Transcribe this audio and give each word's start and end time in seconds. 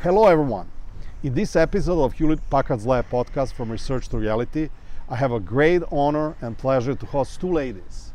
Hello, 0.00 0.24
everyone. 0.24 0.70
In 1.22 1.34
this 1.34 1.54
episode 1.54 2.02
of 2.02 2.14
Hewlett 2.14 2.40
Packard's 2.48 2.86
Lab 2.86 3.10
podcast 3.10 3.52
from 3.52 3.70
Research 3.70 4.08
to 4.08 4.16
Reality, 4.16 4.70
I 5.10 5.16
have 5.16 5.32
a 5.32 5.40
great 5.40 5.82
honor 5.92 6.34
and 6.40 6.56
pleasure 6.56 6.94
to 6.94 7.04
host 7.04 7.38
two 7.42 7.52
ladies, 7.52 8.14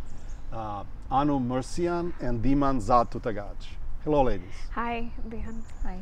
uh, 0.52 0.86
Anu 1.12 1.40
Mercian 1.40 2.16
and 2.20 2.44
Diman 2.44 2.82
Zad 2.82 3.12
Tootaghaj. 3.12 3.68
Hello, 4.04 4.24
ladies. 4.24 4.56
Hi, 4.72 5.12
Dejan. 5.30 5.62
Hi. 5.84 6.00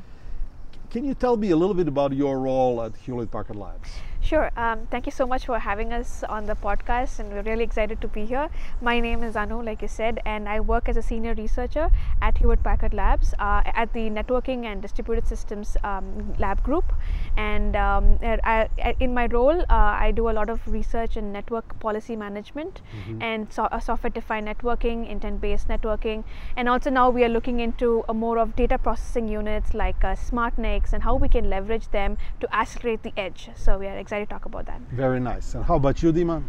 Can 0.92 1.04
you 1.04 1.14
tell 1.14 1.36
me 1.36 1.50
a 1.50 1.58
little 1.58 1.76
bit 1.76 1.90
about 1.90 2.14
your 2.14 2.40
role 2.40 2.82
at 2.82 2.96
Hewlett 2.96 3.32
Packard 3.32 3.58
Labs? 3.58 3.90
Sure. 4.24 4.52
Um, 4.56 4.88
thank 4.92 5.08
you 5.08 5.12
so 5.12 5.26
much 5.26 5.48
for 5.48 5.58
having 5.58 5.92
us 5.92 6.24
on 6.24 6.46
the 6.46 6.56
podcast, 6.56 7.20
and 7.20 7.34
we're 7.34 7.42
really 7.42 7.64
excited 7.64 8.00
to 8.02 8.08
be 8.08 8.26
here. 8.26 8.50
My 8.80 9.00
name 9.00 9.24
is 9.24 9.36
Anu, 9.36 9.64
like 9.64 9.82
you 9.82 9.88
said, 9.88 10.20
and 10.26 10.48
I 10.48 10.60
work 10.60 10.88
as 10.88 10.96
a 10.96 11.02
senior 11.02 11.34
researcher 11.34 11.90
at 12.22 12.38
Hewlett 12.38 12.64
Packard 12.64 12.94
Labs 12.94 13.34
uh, 13.40 13.64
at 13.66 13.94
the 13.94 14.12
Networking 14.12 14.66
and 14.66 14.80
Distributed 14.80 15.28
Systems 15.28 15.76
um, 15.84 16.36
Lab 16.38 16.62
Group. 16.62 16.94
And 17.36 17.76
um, 17.76 18.20
I, 18.22 18.70
in 19.00 19.14
my 19.14 19.26
role, 19.26 19.62
uh, 19.62 19.66
I 19.70 20.12
do 20.12 20.30
a 20.30 20.32
lot 20.40 20.50
of 20.50 20.66
research 20.68 21.18
in 21.18 21.32
network 21.32 21.80
policy 21.80 22.16
management 22.16 22.82
mm-hmm. 22.96 23.22
and 23.22 23.52
so, 23.52 23.64
uh, 23.64 23.80
software-defined 23.80 24.48
networking, 24.48 25.10
intent-based 25.10 25.68
networking, 25.68 26.24
and 26.56 26.70
also 26.70 26.92
now 26.92 27.10
we 27.10 27.24
are 27.24 27.30
looking 27.30 27.60
into 27.60 28.04
a 28.08 28.14
more 28.14 28.38
of 28.38 28.56
data 28.56 28.78
processing 28.78 29.28
units 29.28 29.74
like 29.74 30.04
uh, 30.04 30.14
smart 30.14 30.60
NICs 30.60 30.94
and 30.94 31.04
how 31.04 31.16
we 31.16 31.28
can 31.28 31.50
leverage 31.50 31.90
them 31.90 32.18
to 32.40 32.56
accelerate 32.56 33.02
the 33.02 33.14
edge. 33.18 33.50
So 33.56 33.80
we 33.80 33.88
are 33.88 33.98
excited 34.12 34.28
to 34.28 34.34
talk 34.34 34.46
about 34.46 34.66
that. 34.66 34.82
Very 34.92 35.22
nice. 35.22 35.56
And 35.56 35.64
how 35.64 35.76
about 35.76 36.04
you, 36.04 36.12
Dima? 36.12 36.44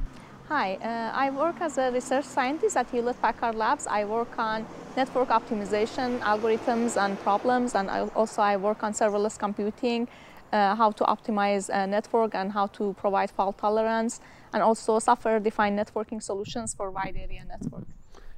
Hi, 0.49 0.75
uh, 0.75 1.25
I 1.25 1.31
work 1.31 1.61
as 1.61 1.79
a 1.79 1.93
research 1.93 2.25
scientist 2.25 2.77
at 2.77 2.91
Hewlett 2.91 3.21
Packard 3.23 3.55
Labs. 3.55 3.87
I 3.87 4.05
work 4.05 4.37
on 4.37 4.67
network 4.97 5.29
optimization 5.29 6.19
algorithms 6.21 7.01
and 7.03 7.19
problems, 7.21 7.77
and 7.77 7.89
I 7.89 8.01
also 8.21 8.43
I 8.43 8.57
work 8.57 8.83
on 8.83 8.93
serverless 8.93 9.39
computing, 9.39 10.09
uh, 10.53 10.75
how 10.75 10.91
to 10.91 11.05
optimize 11.05 11.71
a 11.73 11.87
network 11.87 12.35
and 12.35 12.51
how 12.51 12.67
to 12.79 12.95
provide 12.95 13.31
fault 13.31 13.59
tolerance, 13.59 14.21
and 14.53 14.61
also 14.63 14.99
software-defined 14.99 15.79
networking 15.79 16.21
solutions 16.21 16.75
for 16.75 16.91
wide 16.91 17.17
area 17.17 17.45
network. 17.45 17.87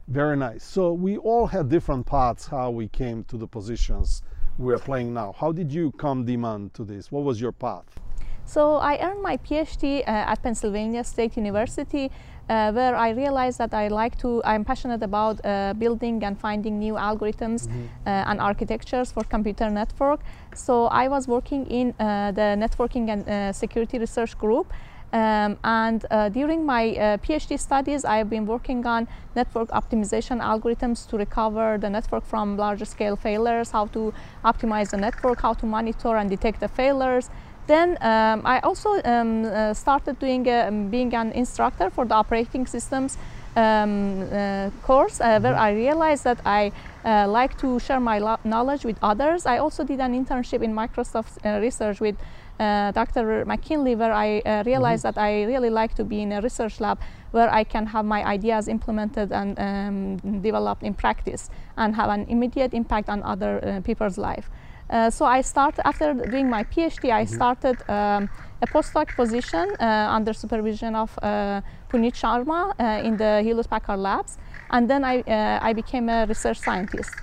Very 0.06 0.36
nice. 0.36 0.62
So 0.62 0.92
we 0.92 1.16
all 1.16 1.46
had 1.46 1.70
different 1.70 2.04
paths 2.04 2.46
how 2.46 2.70
we 2.70 2.88
came 2.88 3.24
to 3.24 3.38
the 3.38 3.46
positions 3.46 4.22
we 4.58 4.74
are 4.74 4.78
playing 4.78 5.14
now. 5.14 5.32
How 5.32 5.50
did 5.50 5.72
you 5.72 5.92
come 5.92 6.26
Diman 6.26 6.72
to 6.74 6.84
this? 6.84 7.10
What 7.10 7.24
was 7.24 7.40
your 7.40 7.52
path? 7.52 8.03
So 8.46 8.76
I 8.76 8.98
earned 9.00 9.22
my 9.22 9.36
PhD 9.38 10.00
uh, 10.00 10.32
at 10.32 10.42
Pennsylvania 10.42 11.02
State 11.04 11.36
University, 11.36 12.10
uh, 12.48 12.72
where 12.72 12.94
I 12.94 13.10
realized 13.10 13.58
that 13.58 13.72
I 13.72 13.88
like 13.88 14.18
to, 14.18 14.42
I'm 14.44 14.64
passionate 14.64 15.02
about 15.02 15.40
uh, 15.44 15.72
building 15.74 16.22
and 16.24 16.38
finding 16.38 16.78
new 16.78 16.94
algorithms 16.94 17.66
mm-hmm. 17.66 17.84
Uh, 18.06 18.30
and 18.30 18.40
architectures 18.40 19.12
for 19.12 19.24
computer 19.24 19.70
network. 19.70 20.20
So 20.54 20.86
I 20.86 21.08
was 21.08 21.26
working 21.26 21.66
in 21.66 21.94
uh, 21.98 22.32
the 22.32 22.54
networking 22.56 23.08
and 23.08 23.28
uh, 23.28 23.52
security 23.52 23.98
research 23.98 24.36
group. 24.36 24.72
Um, 25.14 25.58
and 25.62 26.04
uh, 26.10 26.28
during 26.28 26.66
my 26.66 26.90
uh, 26.90 27.16
PhD 27.18 27.58
studies, 27.58 28.04
I 28.04 28.16
have 28.16 28.28
been 28.28 28.46
working 28.46 28.84
on 28.84 29.06
network 29.36 29.68
optimization 29.70 30.40
algorithms 30.40 31.08
to 31.08 31.16
recover 31.16 31.78
the 31.78 31.88
network 31.88 32.24
from 32.26 32.56
larger 32.56 32.84
scale 32.84 33.14
failures, 33.14 33.70
how 33.70 33.86
to 33.86 34.12
optimize 34.44 34.90
the 34.90 34.96
network, 34.96 35.40
how 35.40 35.54
to 35.54 35.66
monitor 35.66 36.16
and 36.16 36.28
detect 36.28 36.58
the 36.58 36.68
failures. 36.68 37.30
Then 37.66 37.96
um, 38.02 38.42
I 38.44 38.60
also 38.60 39.00
um, 39.04 39.44
uh, 39.44 39.74
started 39.74 40.18
doing 40.18 40.48
um, 40.50 40.90
being 40.90 41.14
an 41.14 41.32
instructor 41.32 41.90
for 41.90 42.04
the 42.04 42.14
operating 42.14 42.66
systems 42.66 43.16
um, 43.56 44.28
uh, 44.32 44.70
course, 44.82 45.20
uh, 45.20 45.40
where 45.40 45.54
I 45.54 45.72
realized 45.72 46.24
that 46.24 46.40
I 46.44 46.72
uh, 47.04 47.26
like 47.28 47.56
to 47.58 47.78
share 47.78 48.00
my 48.00 48.18
knowledge 48.44 48.84
with 48.84 48.98
others. 49.02 49.46
I 49.46 49.58
also 49.58 49.84
did 49.84 50.00
an 50.00 50.12
internship 50.12 50.62
in 50.62 50.74
Microsoft 50.74 51.38
uh, 51.44 51.60
research 51.60 52.00
with 52.00 52.16
uh, 52.60 52.92
Dr. 52.92 53.44
McKinley, 53.44 53.94
where 53.94 54.12
I 54.12 54.40
uh, 54.40 54.62
realized 54.64 55.04
mm-hmm. 55.04 55.14
that 55.14 55.20
I 55.20 55.44
really 55.44 55.70
like 55.70 55.94
to 55.94 56.04
be 56.04 56.22
in 56.22 56.32
a 56.32 56.40
research 56.40 56.80
lab 56.80 56.98
where 57.32 57.52
I 57.52 57.64
can 57.64 57.86
have 57.86 58.04
my 58.04 58.24
ideas 58.24 58.68
implemented 58.68 59.32
and 59.32 59.58
um, 59.58 60.40
developed 60.40 60.82
in 60.82 60.94
practice 60.94 61.50
and 61.76 61.96
have 61.96 62.10
an 62.10 62.26
immediate 62.28 62.72
impact 62.72 63.08
on 63.08 63.22
other 63.22 63.60
uh, 63.62 63.80
people's 63.80 64.18
life. 64.18 64.50
Uh, 64.90 65.10
so 65.10 65.24
I 65.24 65.40
started 65.40 65.86
after 65.86 66.14
doing 66.14 66.48
my 66.50 66.64
PhD. 66.64 67.10
I 67.10 67.24
mm-hmm. 67.24 67.34
started 67.34 67.76
um, 67.88 68.28
a 68.62 68.66
postdoc 68.66 69.14
position 69.16 69.74
uh, 69.80 70.08
under 70.10 70.32
supervision 70.32 70.94
of 70.94 71.18
uh, 71.22 71.60
Puneet 71.90 72.14
Sharma 72.14 72.74
in 73.04 73.16
the 73.16 73.42
Hewlett 73.42 73.68
Packard 73.68 73.98
Labs, 73.98 74.38
and 74.70 74.88
then 74.88 75.04
I 75.04 75.22
I 75.62 75.72
became 75.72 76.08
a 76.08 76.26
research 76.26 76.58
scientist. 76.58 77.14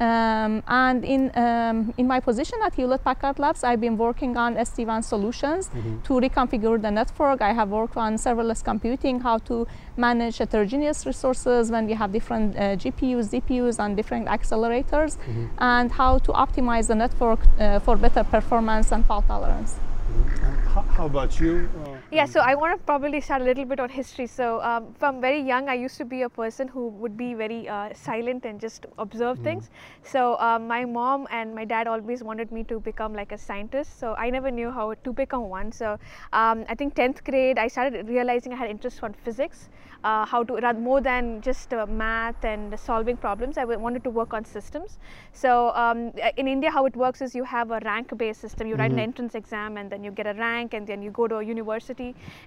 Um, 0.00 0.62
and 0.66 1.04
in, 1.04 1.30
um, 1.36 1.92
in 1.98 2.06
my 2.06 2.20
position 2.20 2.58
at 2.64 2.74
Hewlett 2.74 3.04
Packard 3.04 3.38
Labs, 3.38 3.62
I've 3.62 3.82
been 3.82 3.98
working 3.98 4.34
on 4.38 4.56
SD-WAN 4.56 5.02
solutions 5.02 5.68
mm-hmm. 5.68 6.00
to 6.00 6.12
reconfigure 6.14 6.80
the 6.80 6.90
network. 6.90 7.42
I 7.42 7.52
have 7.52 7.68
worked 7.68 7.98
on 7.98 8.14
serverless 8.14 8.64
computing, 8.64 9.20
how 9.20 9.36
to 9.50 9.66
manage 9.98 10.38
heterogeneous 10.38 11.04
resources 11.04 11.70
when 11.70 11.86
we 11.86 11.92
have 11.92 12.12
different 12.12 12.56
uh, 12.56 12.76
GPUs, 12.76 13.28
DPUs, 13.28 13.78
and 13.78 13.94
different 13.94 14.26
accelerators, 14.28 15.18
mm-hmm. 15.18 15.46
and 15.58 15.92
how 15.92 16.16
to 16.18 16.32
optimize 16.32 16.86
the 16.88 16.94
network 16.94 17.40
uh, 17.58 17.78
for 17.80 17.96
better 17.96 18.24
performance 18.24 18.92
and 18.92 19.04
fault 19.04 19.26
tolerance. 19.26 19.76
Mm-hmm. 19.76 20.80
How 20.96 21.06
about 21.06 21.38
you? 21.38 21.68
Uh, 21.84 21.99
yeah, 22.12 22.24
so 22.24 22.40
I 22.40 22.54
want 22.56 22.78
to 22.78 22.84
probably 22.84 23.20
start 23.20 23.42
a 23.42 23.44
little 23.44 23.64
bit 23.64 23.78
on 23.78 23.88
history. 23.88 24.26
So 24.26 24.60
um, 24.62 24.94
from 24.98 25.20
very 25.20 25.40
young, 25.40 25.68
I 25.68 25.74
used 25.74 25.96
to 25.98 26.04
be 26.04 26.22
a 26.22 26.28
person 26.28 26.66
who 26.66 26.88
would 26.88 27.16
be 27.16 27.34
very 27.34 27.68
uh, 27.68 27.94
silent 27.94 28.44
and 28.44 28.60
just 28.60 28.86
observe 28.98 29.38
mm. 29.38 29.44
things. 29.44 29.70
So 30.02 30.36
um, 30.40 30.66
my 30.66 30.84
mom 30.84 31.28
and 31.30 31.54
my 31.54 31.64
dad 31.64 31.86
always 31.86 32.24
wanted 32.24 32.50
me 32.50 32.64
to 32.64 32.80
become 32.80 33.14
like 33.14 33.30
a 33.30 33.38
scientist. 33.38 34.00
So 34.00 34.14
I 34.14 34.28
never 34.30 34.50
knew 34.50 34.70
how 34.70 34.94
to 34.94 35.12
become 35.12 35.48
one. 35.48 35.70
So 35.70 35.98
um, 36.32 36.64
I 36.68 36.74
think 36.74 36.94
10th 36.96 37.22
grade, 37.24 37.58
I 37.58 37.68
started 37.68 38.08
realizing 38.08 38.52
I 38.52 38.56
had 38.56 38.70
interest 38.70 39.02
on 39.02 39.12
physics 39.12 39.68
uh, 40.04 40.24
how 40.24 40.42
to 40.42 40.54
run 40.54 40.82
more 40.82 41.00
than 41.00 41.40
just 41.40 41.72
uh, 41.74 41.86
math 41.86 42.44
and 42.44 42.78
solving 42.78 43.16
problems. 43.16 43.58
I 43.58 43.64
wanted 43.64 44.04
to 44.04 44.10
work 44.10 44.32
on 44.32 44.44
systems. 44.44 44.98
So 45.32 45.70
um, 45.74 46.12
in 46.36 46.48
India, 46.48 46.70
how 46.70 46.86
it 46.86 46.96
works 46.96 47.20
is 47.20 47.34
you 47.34 47.44
have 47.44 47.70
a 47.70 47.80
rank-based 47.84 48.40
system. 48.40 48.66
You 48.66 48.76
write 48.76 48.90
an 48.90 48.96
mm-hmm. 48.96 49.10
entrance 49.10 49.34
exam 49.34 49.76
and 49.76 49.90
then 49.90 50.02
you 50.02 50.10
get 50.10 50.26
a 50.26 50.34
rank, 50.34 50.74
and 50.74 50.86
then 50.86 51.02
you 51.02 51.10
go 51.10 51.28
to 51.28 51.36
a 51.36 51.42
university, 51.42 51.99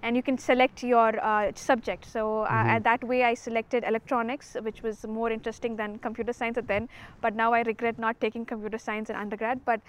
and 0.03 0.15
you 0.17 0.23
can 0.23 0.37
select 0.37 0.83
your 0.83 1.11
uh, 1.23 1.51
subject. 1.55 2.05
So 2.15 2.23
uh, 2.41 2.49
mm-hmm. 2.49 2.83
that 2.83 3.01
way, 3.11 3.23
I 3.31 3.33
selected 3.33 3.83
electronics, 3.91 4.57
which 4.67 4.81
was 4.87 5.05
more 5.19 5.29
interesting 5.37 5.75
than 5.81 5.97
computer 6.07 6.33
science 6.33 6.57
at 6.57 6.67
then. 6.67 6.89
But 7.21 7.35
now 7.35 7.49
I 7.53 7.61
regret 7.61 7.99
not 8.05 8.19
taking 8.25 8.45
computer 8.45 8.79
science 8.87 9.09
in 9.09 9.15
undergrad. 9.15 9.63
But 9.65 9.81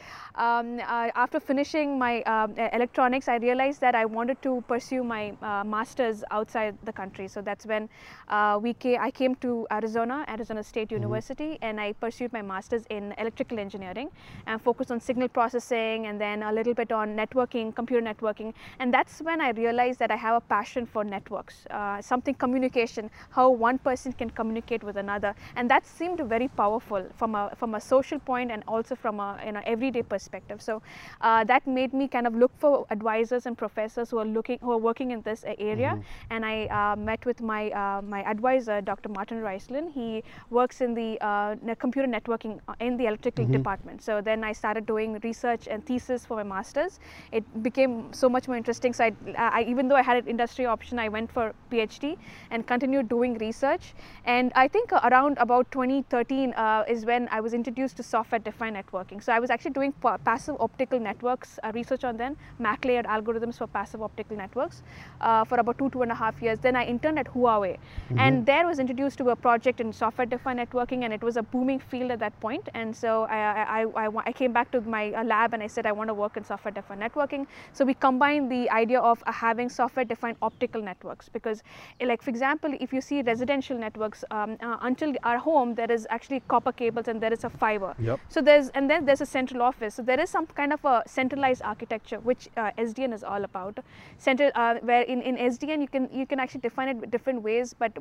um, 0.46 0.80
uh, 0.80 1.24
after 1.24 1.40
finishing 1.40 1.98
my 1.98 2.22
um, 2.22 2.54
electronics, 2.78 3.28
I 3.28 3.36
realized 3.36 3.80
that 3.80 3.94
I 3.94 4.04
wanted 4.18 4.40
to 4.42 4.52
pursue 4.72 5.02
my 5.04 5.24
uh, 5.42 5.64
masters 5.64 6.24
outside 6.30 6.76
the 6.84 6.92
country. 6.92 7.28
So 7.28 7.40
that's 7.48 7.66
when 7.72 7.88
uh, 8.28 8.58
we 8.62 8.74
came, 8.74 9.00
I 9.00 9.10
came 9.10 9.34
to 9.46 9.66
Arizona, 9.78 10.24
Arizona 10.28 10.62
State 10.62 10.88
mm-hmm. 10.88 11.02
University, 11.02 11.58
and 11.62 11.80
I 11.80 11.92
pursued 12.04 12.32
my 12.32 12.42
master's 12.42 12.84
in 12.90 13.14
electrical 13.18 13.58
engineering 13.58 14.10
and 14.46 14.60
focused 14.68 14.90
on 14.90 15.00
signal 15.00 15.28
processing 15.28 16.06
and 16.06 16.20
then 16.20 16.42
a 16.42 16.52
little 16.52 16.74
bit 16.74 16.92
on 16.92 17.16
networking, 17.16 17.74
computer 17.74 18.04
networking. 18.10 18.52
And 18.78 18.92
that's 18.92 19.20
when 19.28 19.40
I 19.40 19.50
realized 19.56 19.98
that 19.98 20.10
I 20.10 20.16
have 20.16 20.36
a 20.36 20.40
passion 20.40 20.86
for 20.86 21.04
networks, 21.04 21.66
uh, 21.70 22.00
something 22.00 22.34
communication, 22.34 23.10
how 23.30 23.50
one 23.50 23.78
person 23.78 24.12
can 24.12 24.30
communicate 24.30 24.82
with 24.82 24.96
another. 24.96 25.34
And 25.56 25.70
that 25.70 25.86
seemed 25.86 26.20
very 26.20 26.48
powerful 26.48 27.06
from 27.16 27.34
a, 27.34 27.52
from 27.56 27.74
a 27.74 27.80
social 27.80 28.18
point 28.18 28.50
and 28.50 28.62
also 28.68 28.94
from 28.94 29.20
a 29.20 29.40
you 29.44 29.52
know, 29.52 29.62
everyday 29.64 30.02
perspective. 30.02 30.60
So 30.62 30.82
uh, 31.20 31.44
that 31.44 31.66
made 31.66 31.92
me 31.92 32.08
kind 32.08 32.26
of 32.26 32.34
look 32.34 32.52
for 32.58 32.86
advisors 32.90 33.46
and 33.46 33.56
professors 33.56 34.10
who 34.10 34.18
are 34.18 34.24
looking, 34.24 34.58
who 34.60 34.72
are 34.72 34.78
working 34.78 35.10
in 35.10 35.22
this 35.22 35.44
area. 35.46 35.92
Mm-hmm. 35.94 36.00
And 36.30 36.44
I 36.44 36.66
uh, 36.66 36.96
met 36.96 37.24
with 37.26 37.40
my 37.40 37.70
uh, 37.70 38.02
my 38.02 38.22
advisor, 38.22 38.80
Dr. 38.80 39.08
Martin 39.08 39.40
Reisslein. 39.40 39.92
He 39.92 40.22
works 40.50 40.80
in 40.80 40.94
the 40.94 41.18
uh, 41.20 41.56
computer 41.78 42.08
networking 42.08 42.60
in 42.80 42.96
the 42.96 43.06
electrical 43.06 43.44
mm-hmm. 43.44 43.52
department. 43.52 44.02
So 44.02 44.20
then 44.20 44.44
I 44.44 44.52
started 44.52 44.86
doing 44.86 45.18
research 45.22 45.68
and 45.68 45.84
thesis 45.84 46.26
for 46.26 46.36
my 46.36 46.42
masters. 46.42 47.00
It 47.32 47.44
became 47.62 48.12
so 48.12 48.28
much 48.28 48.48
more 48.48 48.56
interesting. 48.56 48.92
So 48.92 49.04
I, 49.04 49.12
I 49.52 49.64
even 49.68 49.88
though 49.88 49.96
I 49.96 50.02
had 50.02 50.16
an 50.16 50.28
industry 50.28 50.66
option, 50.66 50.98
I 50.98 51.08
went 51.08 51.30
for 51.30 51.52
PhD 51.70 52.16
and 52.50 52.66
continued 52.66 53.08
doing 53.08 53.34
research. 53.38 53.94
And 54.24 54.52
I 54.54 54.68
think 54.68 54.92
around 54.92 55.38
about 55.38 55.70
2013 55.72 56.54
uh, 56.54 56.84
is 56.88 57.04
when 57.04 57.28
I 57.30 57.40
was 57.40 57.54
introduced 57.54 57.96
to 57.96 58.02
software-defined 58.02 58.76
networking. 58.76 59.22
So 59.22 59.32
I 59.32 59.38
was 59.38 59.50
actually 59.50 59.72
doing 59.72 59.92
passive 60.24 60.56
optical 60.60 61.00
networks 61.00 61.58
uh, 61.62 61.72
research 61.74 62.04
on 62.04 62.16
then, 62.16 62.36
MAC 62.58 62.84
layered 62.84 63.06
algorithms 63.06 63.58
for 63.58 63.66
passive 63.66 64.02
optical 64.02 64.36
networks 64.36 64.82
uh, 65.20 65.44
for 65.44 65.58
about 65.58 65.78
two 65.78 65.90
two 65.90 66.02
and 66.02 66.12
a 66.12 66.14
half 66.14 66.40
years. 66.42 66.58
Then 66.58 66.76
I 66.76 66.84
interned 66.84 67.18
at 67.18 67.26
Huawei. 67.26 67.74
Mm-hmm. 67.74 68.18
And 68.18 68.46
there 68.46 68.66
was 68.66 68.78
introduced 68.78 69.18
to 69.18 69.30
a 69.30 69.36
project 69.36 69.80
in 69.80 69.92
software 69.92 70.26
defined 70.26 70.58
networking, 70.58 71.04
and 71.04 71.12
it 71.12 71.22
was 71.22 71.36
a 71.36 71.42
booming 71.42 71.78
field 71.78 72.10
at 72.10 72.18
that 72.20 72.38
point. 72.40 72.68
And 72.74 72.94
so 72.94 73.24
I, 73.24 73.38
I, 73.80 74.06
I, 74.06 74.08
I 74.26 74.32
came 74.32 74.52
back 74.52 74.70
to 74.72 74.80
my 74.80 75.12
uh, 75.12 75.24
lab 75.24 75.54
and 75.54 75.62
I 75.62 75.66
said, 75.66 75.86
I 75.86 75.92
want 75.92 76.08
to 76.08 76.14
work 76.14 76.36
in 76.36 76.44
software 76.44 76.72
defined 76.72 77.02
networking. 77.02 77.46
So 77.72 77.84
we 77.84 77.94
combined 77.94 78.50
the 78.50 78.70
idea 78.70 79.00
of 79.00 79.22
having 79.34 79.68
software-defined 79.68 80.36
optical 80.48 80.82
networks 80.82 81.28
because, 81.28 81.62
eh, 82.00 82.06
like 82.06 82.22
for 82.22 82.30
example, 82.30 82.76
if 82.80 82.92
you 82.92 83.00
see 83.00 83.22
residential 83.22 83.78
networks, 83.78 84.24
um, 84.30 84.56
uh, 84.60 84.76
until 84.82 85.14
our 85.24 85.38
home 85.38 85.74
there 85.74 85.90
is 85.90 86.06
actually 86.10 86.40
copper 86.48 86.72
cables 86.72 87.08
and 87.08 87.20
there 87.20 87.32
is 87.32 87.44
a 87.44 87.50
fiber. 87.50 87.94
Yep. 87.98 88.20
So 88.28 88.40
there's 88.40 88.68
and 88.70 88.90
then 88.90 89.04
there's 89.04 89.20
a 89.20 89.26
central 89.26 89.62
office. 89.62 89.94
So 89.94 90.02
there 90.02 90.20
is 90.20 90.30
some 90.30 90.46
kind 90.46 90.72
of 90.72 90.84
a 90.84 91.02
centralized 91.06 91.62
architecture 91.62 92.20
which 92.20 92.48
uh, 92.56 92.70
SDN 92.78 93.14
is 93.14 93.24
all 93.24 93.44
about. 93.44 93.78
Central, 94.18 94.50
uh, 94.54 94.74
where 94.90 95.02
in, 95.02 95.22
in 95.22 95.36
SDN 95.36 95.80
you 95.80 95.88
can 95.88 96.08
you 96.20 96.26
can 96.26 96.40
actually 96.40 96.60
define 96.60 96.88
it 96.88 97.10
different 97.10 97.42
ways, 97.42 97.74
but 97.78 97.92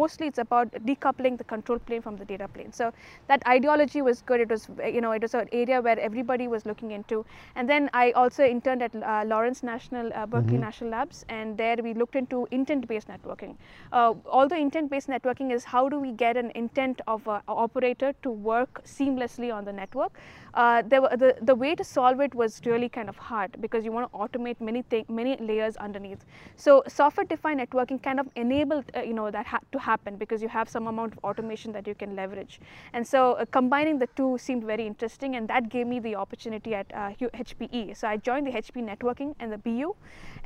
mostly 0.00 0.26
it's 0.26 0.38
about 0.38 0.70
decoupling 0.90 1.38
the 1.38 1.44
control 1.44 1.78
plane 1.78 2.02
from 2.02 2.16
the 2.16 2.24
data 2.24 2.48
plane. 2.48 2.72
So 2.72 2.92
that 3.28 3.46
ideology 3.46 4.02
was 4.02 4.22
good. 4.22 4.40
It 4.40 4.50
was 4.50 4.68
you 4.84 5.00
know 5.00 5.12
it 5.12 5.22
was 5.22 5.34
an 5.34 5.48
area 5.52 5.80
where 5.80 5.98
everybody 6.08 6.48
was 6.48 6.66
looking 6.66 6.92
into. 7.00 7.24
And 7.56 7.68
then 7.68 7.90
I 7.92 8.10
also 8.12 8.44
interned 8.44 8.82
at 8.82 8.94
uh, 8.94 9.24
Lawrence 9.26 9.62
National 9.62 10.12
uh, 10.14 10.26
Berkeley 10.26 10.59
Mhm. 10.60 10.66
National 10.68 10.90
Labs, 10.90 11.24
and 11.28 11.56
there 11.56 11.76
we 11.88 11.94
looked 11.94 12.16
into 12.16 12.46
intent-based 12.50 13.08
networking. 13.08 13.56
Uh, 13.92 14.14
although 14.26 14.56
intent-based 14.56 15.08
networking 15.08 15.52
is 15.56 15.64
how 15.64 15.88
do 15.88 15.98
we 15.98 16.12
get 16.12 16.36
an 16.36 16.50
intent 16.54 17.00
of 17.06 17.26
an 17.26 17.40
operator 17.48 18.12
to 18.22 18.30
work 18.30 18.82
seamlessly 18.84 19.52
on 19.54 19.64
the 19.64 19.72
network. 19.72 20.12
Uh, 20.54 20.82
there 20.92 21.00
were, 21.02 21.16
the 21.16 21.36
the 21.50 21.54
way 21.54 21.74
to 21.80 21.84
solve 21.84 22.20
it 22.20 22.34
was 22.34 22.60
really 22.66 22.88
kind 22.88 23.08
of 23.08 23.16
hard 23.16 23.56
because 23.64 23.84
you 23.84 23.92
want 23.92 24.10
to 24.10 24.18
automate 24.18 24.60
many 24.60 24.82
many 25.08 25.36
layers 25.50 25.76
underneath. 25.76 26.24
So 26.56 26.82
software-defined 26.88 27.60
networking 27.60 28.02
kind 28.02 28.18
of 28.18 28.28
enabled 28.34 28.90
uh, 28.96 29.02
you 29.02 29.14
know 29.14 29.30
that 29.30 29.46
ha- 29.46 29.60
to 29.72 29.78
happen 29.78 30.16
because 30.16 30.42
you 30.42 30.48
have 30.48 30.68
some 30.68 30.88
amount 30.88 31.12
of 31.12 31.24
automation 31.24 31.72
that 31.72 31.86
you 31.86 31.94
can 31.94 32.16
leverage. 32.16 32.60
And 32.92 33.06
so 33.06 33.34
uh, 33.34 33.44
combining 33.58 33.98
the 33.98 34.08
two 34.16 34.38
seemed 34.38 34.64
very 34.64 34.86
interesting, 34.86 35.36
and 35.36 35.46
that 35.48 35.68
gave 35.68 35.86
me 35.86 36.00
the 36.00 36.16
opportunity 36.16 36.74
at 36.74 36.86
uh, 36.92 37.10
HPE. 37.44 37.96
So 37.96 38.08
I 38.08 38.16
joined 38.16 38.46
the 38.48 38.52
HP 38.52 38.82
networking 38.90 39.34
and 39.38 39.52
the 39.52 39.58
BU, 39.58 39.94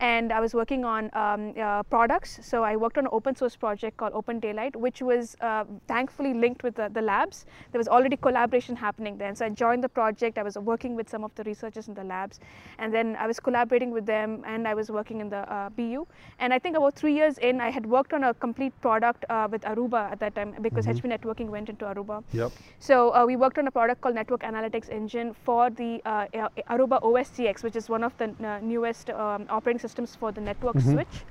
and 0.04 0.32
I 0.38 0.40
was 0.44 0.52
working 0.60 0.84
on 0.84 1.02
um, 1.22 1.42
uh, 1.58 1.82
products. 1.94 2.38
So 2.50 2.62
I 2.62 2.76
worked 2.76 2.98
on 2.98 3.04
an 3.06 3.12
open 3.18 3.34
source 3.40 3.56
project 3.64 3.96
called 3.96 4.12
Open 4.20 4.38
Daylight, 4.38 4.76
which 4.84 5.00
was 5.10 5.34
uh, 5.40 5.64
thankfully 5.88 6.34
linked 6.44 6.62
with 6.66 6.74
the, 6.80 6.90
the 6.96 7.00
labs. 7.00 7.46
There 7.72 7.78
was 7.78 7.88
already 7.88 8.16
collaboration 8.26 8.76
happening 8.76 9.16
then. 9.16 9.34
So 9.34 9.46
I 9.46 9.48
joined 9.64 9.82
the 9.82 9.88
project. 10.00 10.36
I 10.36 10.42
was 10.42 10.56
working 10.72 10.94
with 10.98 11.08
some 11.14 11.24
of 11.28 11.34
the 11.36 11.44
researchers 11.44 11.88
in 11.88 11.94
the 11.94 12.04
labs, 12.04 12.40
and 12.78 12.92
then 12.96 13.16
I 13.24 13.26
was 13.26 13.40
collaborating 13.40 13.92
with 13.92 14.04
them, 14.04 14.42
and 14.46 14.68
I 14.72 14.74
was 14.74 14.90
working 14.98 15.20
in 15.22 15.30
the 15.30 15.42
uh, 15.54 15.70
BU. 15.70 16.06
And 16.38 16.52
I 16.52 16.58
think 16.58 16.76
about 16.76 16.94
three 16.96 17.14
years 17.14 17.38
in, 17.38 17.62
I 17.68 17.70
had 17.70 17.86
worked 17.96 18.12
on 18.12 18.24
a 18.24 18.34
complete 18.34 18.74
product 18.82 19.24
uh, 19.30 19.48
with 19.50 19.62
Aruba 19.62 20.02
at 20.12 20.20
that 20.24 20.34
time 20.34 20.54
because 20.66 20.84
Mhm. 20.86 20.94
HP 20.96 21.04
networking 21.14 21.48
went 21.56 21.68
into 21.74 21.84
Aruba. 21.92 22.22
Yep. 22.32 22.52
So 22.88 22.96
uh, 23.14 23.24
we 23.30 23.36
worked 23.44 23.58
on 23.64 23.66
a 23.72 23.74
product 23.78 24.02
called 24.02 24.16
Network 24.20 24.42
Analytics 24.52 24.90
Engine 25.00 25.32
for 25.46 25.62
the 25.80 25.90
uh, 26.04 26.48
Aruba 26.74 26.98
OS-CX, 27.08 27.64
which 27.66 27.76
is 27.82 27.88
one 27.96 28.04
of 28.08 28.12
the 28.20 28.28
newest 28.72 29.08
um, 29.10 29.46
operating 29.48 29.78
systems 29.78 29.93
for 30.02 30.32
the 30.32 30.40
network 30.40 30.74
Mhm. 30.76 30.92
switch. 30.92 31.24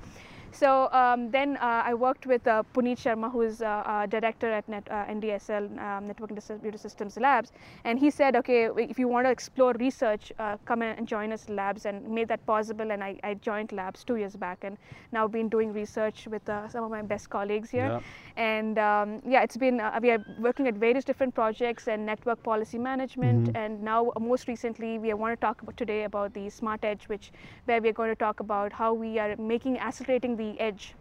So 0.51 0.87
um, 0.91 1.31
then 1.31 1.57
uh, 1.57 1.81
I 1.83 1.95
worked 1.95 2.27
with 2.27 2.47
uh, 2.47 2.61
Puneet 2.75 2.99
Sharma, 2.99 3.31
who 3.31 3.41
is 3.41 3.61
uh, 3.63 3.65
uh, 3.65 4.05
director 4.05 4.51
at 4.51 4.69
Net, 4.69 4.87
uh, 4.91 5.05
NDSL, 5.09 5.65
um, 5.79 6.05
Network 6.07 6.29
and 6.29 6.35
Distributed 6.37 6.79
Systems 6.79 7.17
Labs, 7.17 7.51
and 7.85 7.97
he 7.97 8.11
said, 8.11 8.35
okay, 8.35 8.69
if 8.77 8.99
you 8.99 9.07
want 9.07 9.25
to 9.25 9.31
explore 9.31 9.73
research, 9.73 10.31
come 10.65 10.83
and 10.83 11.07
join 11.07 11.31
us 11.33 11.49
labs, 11.49 11.87
and 11.87 12.07
made 12.07 12.27
that 12.27 12.45
possible. 12.45 12.91
And 12.91 13.03
I, 13.03 13.19
I 13.23 13.33
joined 13.33 13.71
labs 13.71 14.03
two 14.03 14.17
years 14.17 14.35
back, 14.35 14.63
and 14.63 14.77
now 15.11 15.27
been 15.27 15.49
doing 15.49 15.73
research 15.73 16.27
with 16.27 16.43
some 16.69 16.83
of 16.83 16.91
my 16.91 17.01
best 17.01 17.31
colleagues 17.31 17.71
here. 17.71 17.87
Yeah. 17.87 17.99
And 18.35 18.79
um, 18.79 19.21
yeah, 19.27 19.43
it's 19.43 19.57
been 19.57 19.79
uh, 19.79 19.99
we 20.01 20.09
are 20.09 20.23
working 20.39 20.67
at 20.67 20.73
various 20.75 21.03
different 21.03 21.35
projects 21.35 21.87
and 21.87 22.05
network 22.05 22.41
policy 22.41 22.79
management, 22.79 23.49
Mhm. 23.49 23.55
and 23.55 23.83
now 23.83 24.11
uh, 24.15 24.19
most 24.19 24.47
recently 24.47 24.97
we 24.97 25.13
want 25.13 25.39
to 25.39 25.45
talk 25.45 25.61
about 25.61 25.77
today 25.77 26.03
about 26.05 26.33
the 26.33 26.49
smart 26.49 26.83
edge, 26.83 27.07
which 27.09 27.31
where 27.65 27.79
we 27.81 27.89
are 27.89 27.93
going 27.93 28.09
to 28.09 28.15
talk 28.15 28.39
about 28.39 28.73
how 28.73 28.91
we 28.93 29.19
are 29.19 29.35
making 29.37 29.79
accelerating 29.79 30.35
the 30.37 30.59
edge. 30.59 30.95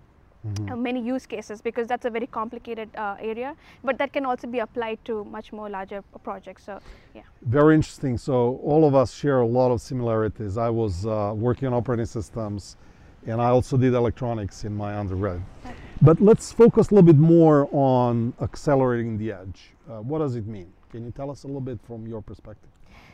Mhm. 0.44 0.72
uh, 0.72 0.76
many 0.76 1.00
use 1.00 1.24
cases 1.24 1.60
because 1.62 1.86
that's 1.86 2.04
a 2.04 2.10
very 2.10 2.26
complicated 2.26 2.88
uh, 2.96 3.14
area, 3.20 3.54
but 3.84 3.96
that 3.98 4.12
can 4.12 4.24
also 4.26 4.48
be 4.48 4.58
applied 4.58 4.98
to 5.04 5.22
much 5.36 5.52
more 5.52 5.68
larger 5.70 6.02
p- 6.02 6.18
projects. 6.24 6.64
So, 6.64 6.80
yeah. 7.14 7.22
Very 7.42 7.76
interesting. 7.76 8.18
So 8.18 8.58
all 8.64 8.84
of 8.84 8.92
us 8.96 9.12
share 9.14 9.38
a 9.38 9.46
lot 9.46 9.70
of 9.70 9.80
similarities. 9.80 10.58
I 10.58 10.68
was 10.68 11.06
uh, 11.06 11.32
working 11.36 11.68
on 11.68 11.74
operating 11.74 12.06
systems, 12.06 12.76
and 13.26 13.40
I 13.40 13.48
also 13.48 13.76
did 13.76 13.94
electronics 13.94 14.64
in 14.64 14.74
my 14.74 14.96
undergrad. 14.96 15.42
But 16.00 16.20
let's 16.20 16.52
focus 16.52 16.90
a 16.90 16.94
little 16.94 17.06
bit 17.06 17.18
more 17.18 17.68
on 17.72 18.34
accelerating 18.40 19.18
the 19.18 19.32
edge. 19.32 19.70
Uh, 19.88 20.00
what 20.00 20.18
does 20.18 20.34
it 20.36 20.46
mean? 20.46 20.72
Can 20.90 21.04
you 21.04 21.12
tell 21.12 21.30
us 21.30 21.44
a 21.44 21.46
little 21.46 21.60
bit 21.60 21.78
from 21.86 22.06
your 22.06 22.20
perspective? 22.20 22.68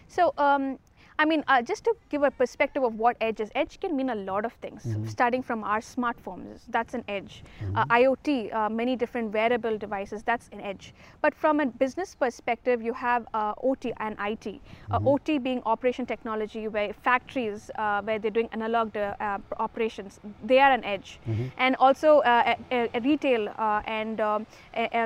So, 0.09 0.33
um, 0.39 0.79
I 1.21 1.25
mean, 1.25 1.43
uh, 1.49 1.61
just 1.63 1.83
to 1.85 1.95
give 2.11 2.23
a 2.23 2.31
perspective 2.31 2.85
of 2.85 2.95
what 2.95 3.17
edge 3.21 3.41
is, 3.41 3.51
edge 3.57 3.81
can 3.81 3.97
mean 3.97 4.11
a 4.11 4.15
lot 4.15 4.45
of 4.45 4.53
things, 4.65 4.85
Mhm. 4.85 5.09
starting 5.15 5.43
from 5.43 5.65
our 5.65 5.81
smartphones, 5.81 6.61
that's 6.77 6.95
an 6.99 7.03
edge. 7.09 7.43
Uh, 7.75 7.85
Mhm. 7.85 7.91
IoT, 7.99 8.53
uh, 8.53 8.69
many 8.81 8.95
different 9.03 9.33
wearable 9.39 9.77
devices, 9.85 10.23
that's 10.23 10.49
an 10.53 10.61
edge. 10.61 10.95
But 11.21 11.35
from 11.35 11.59
a 11.61 11.67
business 11.67 12.15
perspective, 12.15 12.83
you 12.89 12.93
have 12.93 13.27
uh, 13.35 13.53
OT 13.71 13.93
and 13.99 14.15
IT. 14.21 14.61
Uh, 14.91 14.99
Mhm. 15.01 15.07
OT 15.13 15.39
being 15.49 15.61
operation 15.67 16.07
technology, 16.07 16.69
where 16.69 16.93
factories, 16.93 17.69
uh, 17.79 18.01
where 18.03 18.19
they're 18.21 18.37
doing 18.39 18.49
analog 18.53 18.97
uh, 18.97 19.15
uh, 19.21 19.39
operations, 19.59 20.21
they 20.53 20.61
are 20.61 20.71
an 20.79 20.85
edge. 20.85 21.19
Mhm. 21.27 21.51
And 21.59 21.77
also 21.81 22.21
uh, 22.21 22.55
retail 23.03 23.49
uh, 23.59 23.83
and 23.99 24.21
um, 24.21 24.47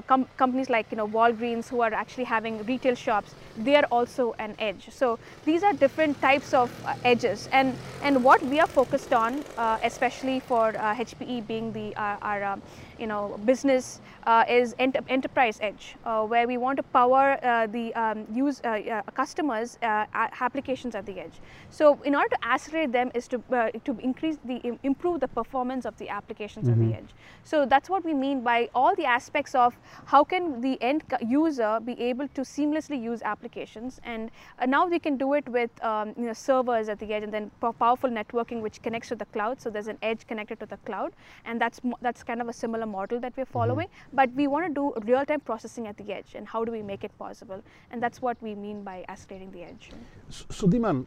com- 0.07 0.29
companies 0.37 0.69
like 0.77 0.87
you 0.93 0.97
know 1.01 1.09
Walgreens, 1.09 1.69
who 1.71 1.81
are 1.81 1.95
actually 2.03 2.25
having 2.37 2.63
retail 2.67 2.95
shops, 3.07 3.35
they 3.57 3.77
are 3.77 3.89
also 3.91 4.35
an 4.39 4.55
edge. 4.59 4.91
So 4.91 5.19
these 5.47 5.63
are 5.63 5.73
different 5.73 6.02
types 6.11 6.53
of 6.53 6.71
uh, 6.85 6.95
edges, 7.05 7.49
and 7.53 7.77
and 8.03 8.23
what 8.25 8.43
we 8.43 8.61
are 8.61 8.67
focused 8.67 9.13
on, 9.13 9.45
uh, 9.57 9.79
especially 9.83 10.41
for 10.41 10.69
uh, 10.77 10.95
HPE 10.95 11.47
being 11.47 11.73
the 11.73 11.95
uh, 11.97 12.17
our 12.23 12.43
um, 12.45 12.63
you 12.99 13.07
know 13.07 13.39
business 13.45 14.01
uh, 14.27 14.45
is 14.49 14.75
ent- 14.79 14.97
enterprise 15.09 15.59
edge, 15.61 15.97
uh, 16.05 16.25
where 16.25 16.47
we 16.47 16.57
want 16.57 16.77
to 16.77 16.83
power 16.83 17.39
uh, 17.43 17.67
the 17.67 17.95
um, 17.95 18.27
use 18.33 18.61
uh, 18.65 18.69
uh, 18.69 19.03
customers 19.15 19.79
uh, 19.83 20.07
applications 20.41 20.95
at 20.95 21.07
the 21.07 21.19
edge. 21.21 21.41
So 21.71 22.01
in 22.03 22.15
order 22.15 22.29
to 22.29 22.49
accelerate 22.49 22.93
them 22.93 23.11
is 23.15 23.29
to 23.29 23.43
uh, 23.53 23.71
to 23.85 23.99
increase 23.99 24.39
the 24.45 24.61
improve 24.83 25.21
the 25.21 25.29
performance 25.29 25.85
of 25.87 25.97
the 25.99 26.09
applications 26.09 26.69
at 26.69 26.77
Mhm. 26.77 26.89
the 26.89 26.97
edge. 26.97 27.11
So 27.45 27.67
that's 27.67 27.89
what 27.91 28.05
we 28.05 28.15
mean 28.15 28.43
by 28.43 28.69
all 28.75 28.95
the 28.95 29.07
aspects 29.07 29.55
of 29.55 29.77
how 30.07 30.25
can 30.25 30.61
the 30.61 30.81
end 30.81 31.03
user 31.21 31.81
be 31.85 31.95
able 32.11 32.29
to 32.29 32.43
seamlessly 32.43 33.01
use 33.01 33.23
applications, 33.23 34.01
and 34.05 34.31
uh, 34.59 34.67
now 34.67 34.87
we 34.87 34.99
can 34.99 35.17
do 35.17 35.33
it 35.35 35.49
with 35.49 35.71
um, 35.83 36.15
you 36.17 36.27
know 36.27 36.33
servers 36.33 36.89
at 36.89 36.99
the 36.99 37.13
edge, 37.15 37.23
and 37.23 37.33
then 37.33 37.51
powerful 37.61 38.11
networking 38.11 38.61
which 38.61 38.83
connects 38.83 39.09
to 39.09 39.17
the 39.17 39.27
cloud. 39.27 39.61
So 39.61 39.71
there's 39.71 39.89
an 39.89 39.99
edge 40.03 40.27
connected 40.27 40.61
to 40.61 40.67
the 40.67 40.79
cloud, 40.89 41.13
and 41.45 41.61
that's 41.61 41.81
that's 42.01 42.23
kind 42.23 42.41
of 42.41 42.49
a 42.49 42.53
similar 42.53 42.82
model 42.87 43.21
that 43.21 43.33
we're 43.37 43.45
following. 43.45 43.89
But 44.13 44.33
we 44.33 44.47
want 44.47 44.67
to 44.69 44.75
do 44.75 44.93
real-time 45.07 45.41
processing 45.41 45.87
at 45.87 45.97
the 45.97 46.13
edge, 46.13 46.35
and 46.35 46.47
how 46.47 46.65
do 46.65 46.73
we 46.73 46.83
make 46.83 47.05
it 47.05 47.17
possible? 47.19 47.63
And 47.91 48.03
that's 48.03 48.23
what 48.23 48.37
we 48.43 48.55
mean 48.55 48.83
by 48.83 49.05
accelerating 49.09 49.53
the 49.53 49.63
edge. 49.63 49.91
So, 50.29 50.45
so 50.51 50.67
Diman, 50.67 51.07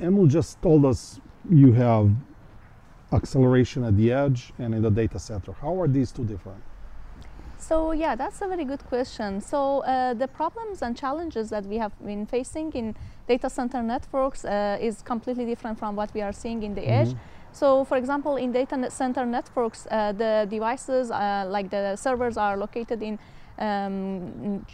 Emil 0.00 0.26
just 0.26 0.60
told 0.62 0.84
us 0.84 1.20
you 1.48 1.72
have 1.72 2.10
acceleration 3.12 3.84
at 3.84 3.96
the 3.96 4.12
edge 4.12 4.52
and 4.58 4.74
in 4.74 4.82
the 4.82 4.90
data 4.90 5.18
center. 5.18 5.52
How 5.52 5.80
are 5.80 5.88
these 5.88 6.12
two 6.12 6.24
different? 6.24 6.62
So 7.58 7.92
yeah, 7.92 8.14
that's 8.14 8.40
a 8.40 8.48
very 8.48 8.64
good 8.64 8.84
question. 8.86 9.40
So 9.40 9.80
uh, 9.80 10.14
the 10.14 10.26
problems 10.28 10.80
and 10.82 10.96
challenges 10.96 11.50
that 11.50 11.66
we 11.66 11.76
have 11.76 11.92
been 12.04 12.24
facing 12.24 12.72
in 12.72 12.96
data 13.28 13.50
center 13.50 13.82
networks 13.82 14.44
uh, 14.44 14.78
is 14.80 15.02
completely 15.02 15.44
different 15.44 15.78
from 15.78 15.94
what 15.94 16.12
we 16.14 16.22
are 16.22 16.32
seeing 16.32 16.62
in 16.62 16.74
the 16.74 16.88
edge. 16.88 17.14
So 17.52 17.84
for 17.84 17.96
example, 17.96 18.36
in 18.36 18.52
data 18.52 18.90
center 18.90 19.26
networks, 19.26 19.86
uh, 19.90 20.12
the 20.12 20.46
devices 20.48 21.10
uh, 21.10 21.44
like 21.48 21.70
the 21.70 21.96
servers 21.96 22.36
are 22.36 22.56
located 22.56 23.02
in 23.02 23.18
um, 23.58 24.64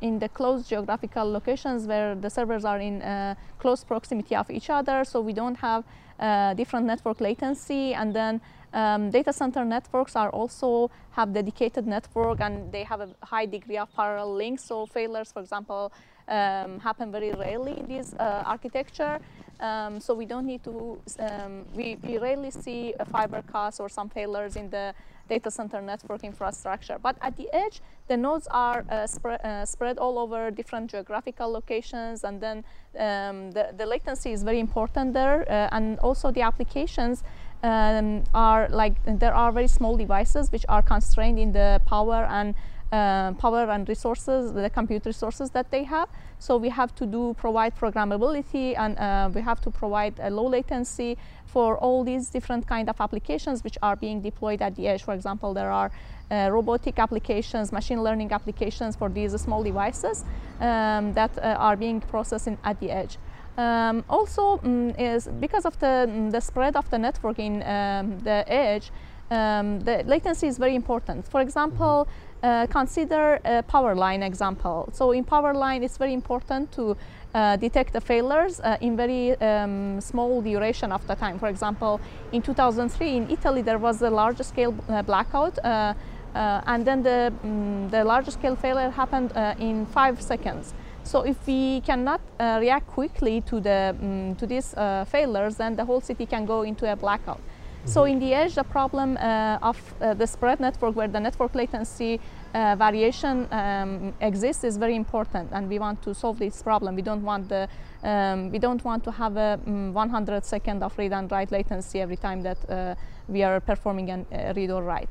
in 0.00 0.18
the 0.18 0.28
close 0.28 0.66
geographical 0.66 1.30
locations 1.30 1.86
where 1.86 2.14
the 2.14 2.30
servers 2.30 2.64
are 2.64 2.78
in 2.78 3.02
uh, 3.02 3.34
close 3.58 3.84
proximity 3.84 4.34
of 4.34 4.50
each 4.50 4.70
other, 4.70 5.04
so 5.04 5.20
we 5.20 5.34
don't 5.34 5.56
have 5.56 5.84
uh, 6.18 6.54
different 6.54 6.86
network 6.86 7.20
latency. 7.20 7.92
And 7.92 8.14
then 8.14 8.40
um, 8.72 9.10
data 9.10 9.32
center 9.32 9.64
networks 9.64 10.16
are 10.16 10.30
also 10.30 10.90
have 11.10 11.32
dedicated 11.32 11.86
network 11.86 12.40
and 12.40 12.72
they 12.72 12.84
have 12.84 13.00
a 13.00 13.08
high 13.22 13.46
degree 13.46 13.78
of 13.78 13.92
parallel 13.94 14.34
links. 14.34 14.64
So 14.64 14.86
failures, 14.86 15.32
for 15.32 15.40
example, 15.40 15.92
um, 16.28 16.78
happen 16.80 17.10
very 17.10 17.32
rarely 17.32 17.78
in 17.78 17.86
this 17.88 18.14
uh, 18.14 18.42
architecture. 18.46 19.18
Um, 19.60 20.00
so 20.00 20.14
we 20.14 20.24
don't 20.24 20.46
need 20.46 20.64
to, 20.64 20.98
um, 21.18 21.66
we, 21.74 21.96
we 22.02 22.18
rarely 22.18 22.50
see 22.50 22.94
a 22.98 23.04
fiber 23.04 23.42
cuts 23.42 23.78
or 23.78 23.88
some 23.88 24.08
failures 24.08 24.56
in 24.56 24.70
the 24.70 24.94
data 25.28 25.50
center 25.50 25.80
network 25.80 26.24
infrastructure. 26.24 26.98
But 27.00 27.16
at 27.20 27.36
the 27.36 27.48
edge, 27.52 27.80
the 28.08 28.16
nodes 28.16 28.48
are 28.50 28.84
uh, 28.90 29.06
uh, 29.26 29.64
spread 29.64 29.98
all 29.98 30.18
over 30.18 30.50
different 30.50 30.90
geographical 30.90 31.50
locations, 31.52 32.24
and 32.24 32.40
then 32.40 32.64
um, 32.98 33.52
the, 33.52 33.72
the 33.76 33.86
latency 33.86 34.32
is 34.32 34.42
very 34.42 34.60
important 34.60 35.12
there, 35.12 35.42
uh, 35.42 35.76
and 35.76 35.98
also 36.00 36.30
the 36.30 36.42
applications 36.42 37.22
um, 37.62 38.24
are 38.34 38.68
like 38.70 38.94
there 39.04 39.34
are 39.34 39.52
very 39.52 39.68
small 39.68 39.96
devices 39.96 40.50
which 40.50 40.64
are 40.68 40.82
constrained 40.82 41.38
in 41.38 41.52
the 41.52 41.80
power 41.86 42.26
and 42.30 42.54
uh, 42.92 43.32
power 43.32 43.70
and 43.70 43.88
resources, 43.88 44.52
the 44.52 44.70
compute 44.70 45.06
resources 45.06 45.50
that 45.50 45.70
they 45.70 45.84
have. 45.84 46.08
So 46.38 46.56
we 46.56 46.68
have 46.70 46.94
to 46.96 47.06
do 47.06 47.34
provide 47.34 47.76
programmability 47.76 48.76
and 48.76 48.98
uh, 48.98 49.30
we 49.34 49.42
have 49.42 49.60
to 49.62 49.70
provide 49.70 50.14
a 50.20 50.30
low 50.30 50.46
latency 50.46 51.16
for 51.46 51.76
all 51.78 52.04
these 52.04 52.30
different 52.30 52.66
kind 52.66 52.88
of 52.88 53.00
applications 53.00 53.62
which 53.62 53.78
are 53.82 53.96
being 53.96 54.20
deployed 54.20 54.62
at 54.62 54.74
the 54.76 54.88
edge. 54.88 55.02
For 55.02 55.14
example, 55.14 55.54
there 55.54 55.70
are 55.70 55.90
uh, 56.30 56.48
robotic 56.50 56.98
applications, 56.98 57.72
machine 57.72 58.02
learning 58.02 58.32
applications 58.32 58.96
for 58.96 59.08
these 59.08 59.38
small 59.40 59.62
devices 59.62 60.24
um, 60.60 61.12
that 61.14 61.36
uh, 61.38 61.56
are 61.58 61.76
being 61.76 62.00
processed 62.00 62.46
in, 62.46 62.56
at 62.64 62.78
the 62.80 62.90
edge. 62.90 63.18
Um, 63.58 64.04
also, 64.08 64.60
um, 64.64 64.90
is 64.90 65.28
because 65.38 65.64
of 65.64 65.78
the, 65.80 66.06
mm, 66.08 66.30
the 66.30 66.40
spread 66.40 66.76
of 66.76 66.88
the 66.90 66.98
network 66.98 67.38
in 67.38 67.62
um, 67.62 68.18
the 68.20 68.44
edge, 68.48 68.90
um, 69.30 69.80
the 69.80 70.02
latency 70.06 70.46
is 70.46 70.58
very 70.58 70.74
important. 70.74 71.26
For 71.26 71.40
example, 71.40 72.08
uh, 72.42 72.66
consider 72.68 73.38
a 73.44 73.62
power 73.62 73.94
line 73.94 74.22
example. 74.22 74.88
So 74.92 75.12
in 75.12 75.24
power 75.24 75.54
line, 75.54 75.82
it's 75.82 75.98
very 75.98 76.14
important 76.14 76.72
to 76.72 76.96
uh, 77.34 77.56
detect 77.56 77.92
the 77.92 78.00
failures 78.00 78.60
uh, 78.60 78.76
in 78.80 78.96
very 78.96 79.40
um, 79.40 80.00
small 80.00 80.42
duration 80.42 80.90
of 80.90 81.06
the 81.06 81.14
time. 81.14 81.38
For 81.38 81.48
example, 81.48 82.00
in 82.32 82.42
2003 82.42 83.16
in 83.16 83.30
Italy, 83.30 83.62
there 83.62 83.78
was 83.78 84.02
a 84.02 84.10
large 84.10 84.38
scale 84.38 84.74
uh, 84.88 85.02
blackout. 85.02 85.58
Uh, 85.64 85.94
and 86.34 86.84
then 86.84 87.02
the, 87.02 87.32
um, 87.44 87.88
the 87.90 88.04
large 88.04 88.28
scale 88.28 88.56
failure 88.56 88.90
happened 88.90 89.32
in 89.58 89.84
five 89.86 90.22
seconds. 90.22 90.74
So 91.02 91.22
if 91.22 91.44
we 91.46 91.80
cannot 91.80 92.20
react 92.38 92.86
quickly 92.86 93.40
to 93.42 93.60
the 93.60 93.96
um, 94.00 94.36
to 94.36 94.46
these 94.46 94.74
failures, 95.06 95.56
then 95.56 95.74
the 95.74 95.84
whole 95.84 96.00
city 96.00 96.26
can 96.26 96.46
go 96.46 96.62
into 96.62 96.90
a 96.90 96.94
blackout. 96.94 97.40
Mm 97.80 97.86
-hmm. 97.86 97.92
So 97.92 98.04
in 98.04 98.18
the 98.18 98.34
edge, 98.34 98.54
the 98.54 98.64
problem 98.64 99.16
uh, 99.16 99.68
of 99.68 99.94
uh, 100.00 100.14
the 100.14 100.26
spread 100.26 100.60
network, 100.60 100.94
where 100.96 101.10
the 101.10 101.20
network 101.20 101.54
latency 101.54 102.20
uh, 102.54 102.76
variation 102.76 103.46
um, 103.50 104.12
exists, 104.20 104.64
is 104.64 104.76
very 104.76 104.94
important, 104.94 105.52
and 105.52 105.68
we 105.68 105.78
want 105.78 106.02
to 106.02 106.14
solve 106.14 106.38
this 106.38 106.62
problem. 106.62 106.94
We 106.94 107.02
don't 107.02 107.24
want 107.24 107.48
the 107.48 107.68
um, 108.02 108.50
we 108.50 108.58
don't 108.58 108.82
want 108.82 109.04
to 109.04 109.10
have 109.10 109.36
a 109.36 109.58
um, 109.66 109.92
100 109.92 110.44
second 110.44 110.82
of 110.82 110.98
read 110.98 111.12
and 111.12 111.30
write 111.30 111.50
latency 111.50 112.00
every 112.00 112.16
time 112.16 112.42
that 112.42 112.58
uh, 112.68 112.94
we 113.28 113.42
are 113.42 113.60
performing 113.60 114.10
a 114.10 114.52
read 114.54 114.70
or 114.70 114.82
write. 114.82 115.10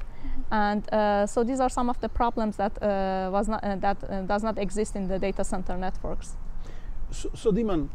And 0.52 0.92
uh, 0.92 1.28
so 1.28 1.44
these 1.44 1.60
are 1.60 1.70
some 1.70 1.90
of 1.90 2.00
the 2.02 2.10
problems 2.10 2.58
that 2.58 2.82
uh, 2.82 3.30
was 3.32 3.48
not 3.48 3.64
uh, 3.64 3.76
that 3.76 3.98
uh, 4.04 4.22
does 4.24 4.44
not 4.44 4.58
exist 4.58 4.96
in 4.96 5.08
the 5.08 5.20
data 5.20 5.44
center 5.44 5.78
networks. 5.78 6.36
So, 7.12 7.30
so 7.36 7.52
Diman, 7.52 7.90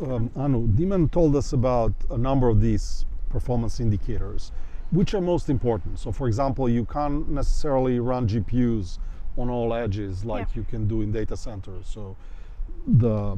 um, 0.00 0.30
Anu, 0.36 0.68
Diman 0.68 1.10
told 1.10 1.36
us 1.36 1.52
about 1.52 1.92
a 2.10 2.18
number 2.18 2.48
of 2.48 2.60
these 2.60 3.06
performance 3.28 3.80
indicators. 3.80 4.52
Which 4.90 5.14
are 5.14 5.20
most 5.20 5.50
important? 5.50 5.98
So, 5.98 6.12
for 6.12 6.28
example, 6.28 6.68
you 6.68 6.84
can't 6.84 7.28
necessarily 7.28 7.98
run 7.98 8.28
GPUs 8.28 8.98
on 9.36 9.50
all 9.50 9.74
edges 9.74 10.24
like 10.24 10.48
yeah. 10.50 10.56
you 10.56 10.64
can 10.64 10.86
do 10.86 11.02
in 11.02 11.12
data 11.12 11.36
centers. 11.36 11.88
So, 11.88 12.16
the 12.86 13.36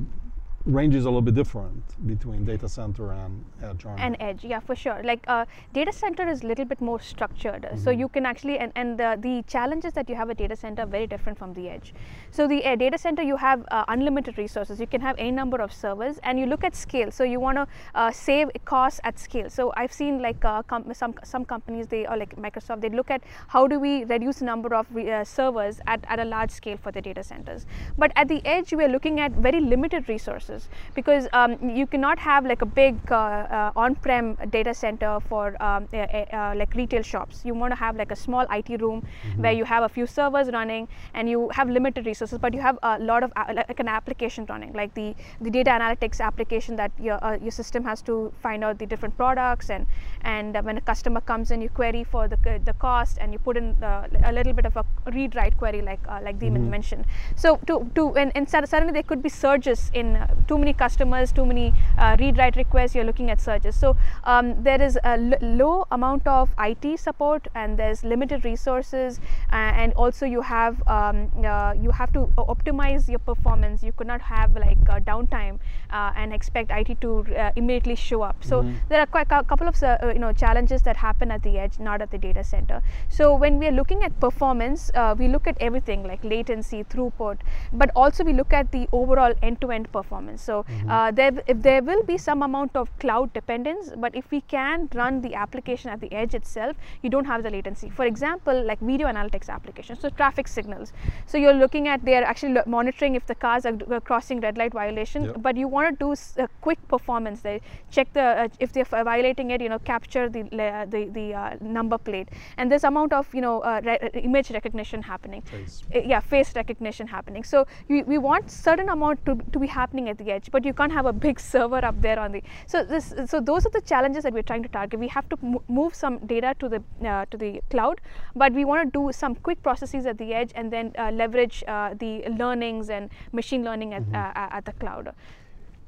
range 0.69 0.95
is 0.95 1.05
a 1.07 1.09
little 1.09 1.23
bit 1.23 1.35
different 1.35 1.83
between 2.07 2.45
data 2.45 2.69
center 2.69 3.13
and 3.13 3.45
edge 3.63 3.87
and 3.97 4.17
edge 4.21 4.45
yeah 4.45 4.61
for 4.61 4.77
sure. 4.77 5.01
Like 5.03 5.25
uh, 5.27 5.47
data 5.73 5.93
center 5.93 6.29
is 6.29 6.43
a 6.43 6.47
little 6.47 6.67
bit 6.67 6.81
more 6.81 7.01
structured. 7.01 7.63
Mm 7.63 7.71
-hmm. 7.71 7.85
so 7.85 7.91
you 7.91 8.09
can 8.09 8.27
actually 8.27 8.59
and, 8.59 8.73
and 8.81 8.99
the, 8.99 9.11
the 9.27 9.35
challenges 9.55 9.93
that 9.99 10.09
you 10.11 10.17
have 10.21 10.31
at 10.33 10.39
data 10.45 10.57
center 10.57 10.83
are 10.83 10.91
very 10.97 11.07
different 11.07 11.39
from 11.39 11.55
the 11.59 11.65
edge. 11.75 11.95
So 12.31 12.47
the 12.53 12.61
uh, 12.65 12.77
data 12.85 12.99
center 12.99 13.23
you 13.31 13.37
have 13.37 13.61
uh, 13.77 13.95
unlimited 13.95 14.35
resources. 14.45 14.75
You 14.85 14.91
can 14.95 15.03
have 15.09 15.17
any 15.19 15.35
number 15.41 15.59
of 15.67 15.73
servers 15.73 16.17
and 16.23 16.39
you 16.41 16.47
look 16.53 16.65
at 16.65 16.75
scale. 16.87 17.11
So 17.19 17.25
you 17.33 17.41
want 17.47 17.57
to 17.61 17.65
uh, 18.01 18.11
save 18.27 18.47
costs 18.65 19.01
at 19.09 19.19
scale. 19.27 19.49
So 19.59 19.63
i've 19.81 19.95
seen 20.01 20.15
like 20.29 20.41
uh, 20.53 20.63
some 21.03 21.15
some 21.33 21.45
companies 21.55 21.85
they 21.95 22.03
are 22.11 22.19
like 22.23 22.33
microsoft 22.47 22.81
they 22.85 22.93
look 23.01 23.11
at 23.17 23.23
how 23.55 23.63
do 23.73 23.77
we 23.87 23.93
reduce 24.15 24.39
the 24.43 24.49
number 24.53 24.71
of 24.81 24.85
uh, 24.97 25.25
servers 25.37 25.75
at, 25.93 26.01
at 26.13 26.19
a 26.27 26.29
large 26.37 26.53
scale 26.61 26.79
for 26.85 26.93
the 26.97 27.03
data 27.09 27.23
centers. 27.33 27.63
But 28.03 28.11
at 28.21 28.27
the 28.35 28.41
edge 28.57 28.69
we 28.79 28.85
are 28.87 28.93
looking 28.97 29.17
at 29.27 29.33
very 29.49 29.61
limited 29.75 30.03
resources 30.15 30.58
because 30.95 31.29
um, 31.33 31.57
you 31.69 31.87
cannot 31.87 32.19
have 32.19 32.45
like 32.47 32.63
a 32.63 32.67
big 32.67 32.97
uh, 33.11 33.15
uh, 33.15 33.73
on-prem 33.77 34.37
data 34.51 34.75
center 34.75 35.19
for 35.29 35.61
um, 35.63 35.89
like 35.93 36.75
retail 36.75 37.03
shops. 37.03 37.43
You 37.45 37.55
want 37.55 37.73
to 37.73 37.77
have 37.77 37.97
like 37.97 38.11
a 38.11 38.17
small 38.17 38.47
IT 38.51 38.81
room 38.81 39.03
mm-hmm. 39.03 39.43
where 39.43 39.53
you 39.53 39.65
have 39.65 39.83
a 39.83 39.89
few 39.89 40.07
servers 40.07 40.51
running 40.53 40.89
and 41.15 41.29
you 41.29 41.49
have 41.51 41.69
limited 41.69 42.07
resources, 42.07 42.39
but 42.39 42.55
you 42.55 42.61
have 42.61 42.79
a 42.83 42.99
lot 42.99 43.23
of 43.23 43.33
uh, 43.37 43.53
like 43.55 43.81
an 43.81 43.89
application 43.89 44.47
running, 44.49 44.73
like 44.73 44.95
the 44.95 45.15
the 45.41 45.51
data 45.51 45.71
analytics 45.71 46.21
application 46.21 46.77
that 46.77 46.93
your 46.99 47.23
uh, 47.25 47.37
your 47.37 47.51
system 47.51 47.85
has 47.85 48.03
to 48.03 48.33
find 48.43 48.65
out 48.65 48.79
the 48.79 48.87
different 48.87 49.17
products 49.17 49.71
and 49.71 49.87
and 50.23 50.57
uh, 50.57 50.63
when 50.63 50.77
a 50.77 50.81
customer 50.81 51.21
comes 51.21 51.51
in, 51.51 51.61
you 51.61 51.69
query 51.69 52.05
for 52.05 52.29
the 52.29 52.39
the 52.65 52.75
cost 52.75 53.19
and 53.21 53.33
you 53.33 53.39
put 53.39 53.57
in 53.57 53.77
a 53.83 54.33
little 54.33 54.53
bit 54.53 54.67
of 54.67 54.77
a 54.77 54.85
read 55.13 55.35
write 55.35 55.57
query 55.57 55.83
like 55.83 56.07
like 56.23 56.39
Diman 56.39 56.59
mm-hmm. 56.59 56.71
mentioned. 56.71 57.05
So 57.37 57.57
to 57.67 57.91
to 57.95 58.17
and, 58.17 58.33
and 58.35 58.49
suddenly 58.49 58.93
there 58.93 59.03
could 59.03 59.23
be 59.23 59.29
surges 59.29 59.91
in 59.95 60.19
too 60.49 60.59
many 60.59 60.73
customers, 60.73 61.31
too 61.31 61.47
many 61.47 61.73
uh, 61.99 62.17
read 62.19 62.39
write 62.39 62.57
requests, 62.57 62.95
you're 62.95 63.05
looking 63.05 63.31
at 63.31 63.41
surges. 63.41 63.77
So 63.77 63.97
um, 64.25 64.63
there 64.63 64.81
is 64.83 64.99
a 65.05 65.17
low 65.43 65.87
amount 65.93 66.27
of 66.27 66.51
IT 66.59 66.99
support 66.99 67.47
and 67.55 67.79
there's 67.79 68.03
limited 68.03 68.45
resources 68.45 69.21
uh, 69.53 69.57
and 69.83 69.93
also 69.93 70.27
you 70.27 70.41
have 70.41 70.83
um, 70.89 71.31
uh, 71.45 71.75
you 71.81 71.91
have 71.91 72.13
to 72.15 72.21
optimize 72.39 73.09
your 73.09 73.19
performance. 73.21 73.83
You 73.83 73.93
could 73.93 74.07
not 74.07 74.21
have 74.23 74.57
like 74.57 74.79
downtime 75.05 75.59
uh, 75.91 76.13
and 76.17 76.33
expect 76.33 76.71
IT 76.71 77.01
to 77.01 77.25
uh, 77.37 77.51
immediately 77.57 77.95
show 77.95 78.23
up. 78.23 78.37
So 78.51 78.63
mm 78.63 78.69
-hmm. 78.69 78.89
there 78.89 79.01
are 79.01 79.11
quite 79.17 79.35
a 79.35 79.43
couple 79.51 79.69
of 79.69 79.83
uh, 79.83 79.97
you 80.15 80.23
know 80.25 80.33
challenges 80.33 80.83
that 80.89 80.97
happen 80.97 81.31
at 81.31 81.43
the 81.43 81.55
edge, 81.65 81.79
not 81.91 82.01
at 82.03 82.11
the 82.11 82.21
data 82.27 82.45
center. 82.55 82.81
So 83.09 83.25
when 83.43 83.59
we 83.61 83.67
are 83.71 83.77
looking 83.81 84.05
at 84.05 84.13
performance, 84.27 84.81
we 85.21 85.29
look 85.35 85.47
at 85.53 85.57
everything 85.69 86.01
like 86.11 86.23
latency, 86.35 86.81
throughput, 86.93 87.37
but 87.73 87.89
also 88.03 88.25
we 88.25 88.33
look 88.41 88.53
at 88.53 88.67
the 88.77 88.85
overall 89.01 89.33
end-to-end 89.43 89.87
-end 89.87 89.93
performance. 89.99 90.28
So 90.37 90.65
mm-hmm. 90.65 90.91
uh, 90.91 91.11
there, 91.11 91.33
if 91.47 91.63
there 91.63 91.83
will 91.83 92.03
be 92.03 92.19
some 92.19 92.43
amount 92.43 92.77
of 92.77 92.97
cloud 92.99 93.33
dependence, 93.33 93.91
but 93.97 94.15
if 94.15 94.31
we 94.31 94.41
can 94.43 94.89
run 94.95 95.21
the 95.21 95.35
application 95.35 95.91
at 95.91 96.01
the 96.01 96.13
edge 96.13 96.35
itself, 96.35 96.77
you 97.03 97.11
don't 97.11 97.25
have 97.25 97.43
the 97.43 97.51
latency. 97.51 97.91
For 97.91 98.05
example, 98.05 98.65
like 98.65 98.81
video 98.81 99.09
analytics 99.09 99.49
applications, 99.49 100.01
so 100.01 100.11
traffic 100.11 100.49
signals. 100.49 100.93
So 101.27 101.39
you're 101.39 101.55
looking 101.55 101.89
at 101.89 102.05
they're 102.05 102.25
actually 102.25 102.55
lo- 102.55 102.63
monitoring 102.67 103.15
if 103.15 103.27
the 103.27 103.35
cars 103.35 103.65
are, 103.67 103.77
are 103.91 104.01
crossing 104.01 104.41
red 104.41 104.59
light 104.59 104.73
violation, 104.73 105.25
yep. 105.25 105.37
but 105.43 105.57
you 105.57 105.69
want 105.69 105.99
to 105.99 106.15
do 106.15 106.43
a 106.43 106.49
quick 106.61 106.87
performance. 106.89 107.41
They 107.41 107.61
check 107.91 108.13
the 108.13 108.23
uh, 108.23 108.49
if 108.59 108.73
they're 108.73 108.85
violating 108.85 109.51
it, 109.51 109.61
you 109.61 109.69
know, 109.69 109.79
capture 109.79 110.29
the 110.29 110.43
uh, 110.43 110.85
the 110.87 111.09
the 111.09 111.35
uh, 111.35 111.57
number 111.61 111.99
plate, 111.99 112.29
and 112.57 112.71
there's 112.71 112.85
amount 112.85 113.13
of 113.13 113.33
you 113.35 113.41
know 113.41 113.61
uh, 113.61 113.81
re- 113.85 114.11
image 114.15 114.51
recognition 114.51 115.03
happening. 115.03 115.43
Face. 115.43 115.83
Yeah, 115.93 116.21
face 116.21 116.55
recognition 116.55 117.07
happening. 117.07 117.45
So 117.45 117.67
we, 117.89 118.03
we 118.03 118.19
want 118.19 118.51
certain 118.51 118.89
amount 118.89 119.25
to, 119.27 119.37
to 119.53 119.59
be 119.59 119.67
happening 119.67 120.09
at 120.09 120.18
the 120.19 120.31
edge, 120.31 120.51
but 120.51 120.65
you 120.65 120.75
can't 120.75 120.93
have 120.93 121.07
a 121.07 121.13
big 121.13 121.41
server 121.53 121.85
up 121.85 122.01
there 122.01 122.19
on 122.19 122.33
the. 122.33 122.43
So 122.67 122.85
this, 122.85 123.15
so 123.27 123.41
those 123.41 123.67
are 123.67 123.71
the 123.71 123.81
challenges 123.81 124.23
that 124.25 124.33
we're 124.33 124.43
trying 124.43 124.63
to 124.63 124.69
target. 124.69 125.01
We 125.01 125.09
have 125.09 125.29
to 125.31 125.63
move 125.69 125.95
some 125.95 126.19
data 126.27 126.55
to 126.59 126.69
the 126.69 126.83
uh, 127.09 127.25
to 127.31 127.37
the 127.37 127.61
cloud, 127.71 128.01
but 128.35 128.53
we 128.53 128.65
want 128.65 128.93
to 128.93 128.99
do 128.99 129.13
some 129.13 129.35
quick 129.35 129.63
processes 129.63 130.07
at 130.07 130.19
the 130.19 130.35
edge 130.35 130.53
and 130.55 130.73
then 130.73 130.93
uh, 130.99 131.11
leverage 131.11 131.65
uh, 131.67 131.95
the 131.95 132.25
learnings 132.39 132.91
and 132.91 133.11
machine 133.33 133.65
learning 133.65 133.95
at, 133.95 134.03
mm 134.03 134.13
-hmm. 134.13 134.57
at 134.59 134.65
the 134.65 134.73
cloud. 134.73 135.15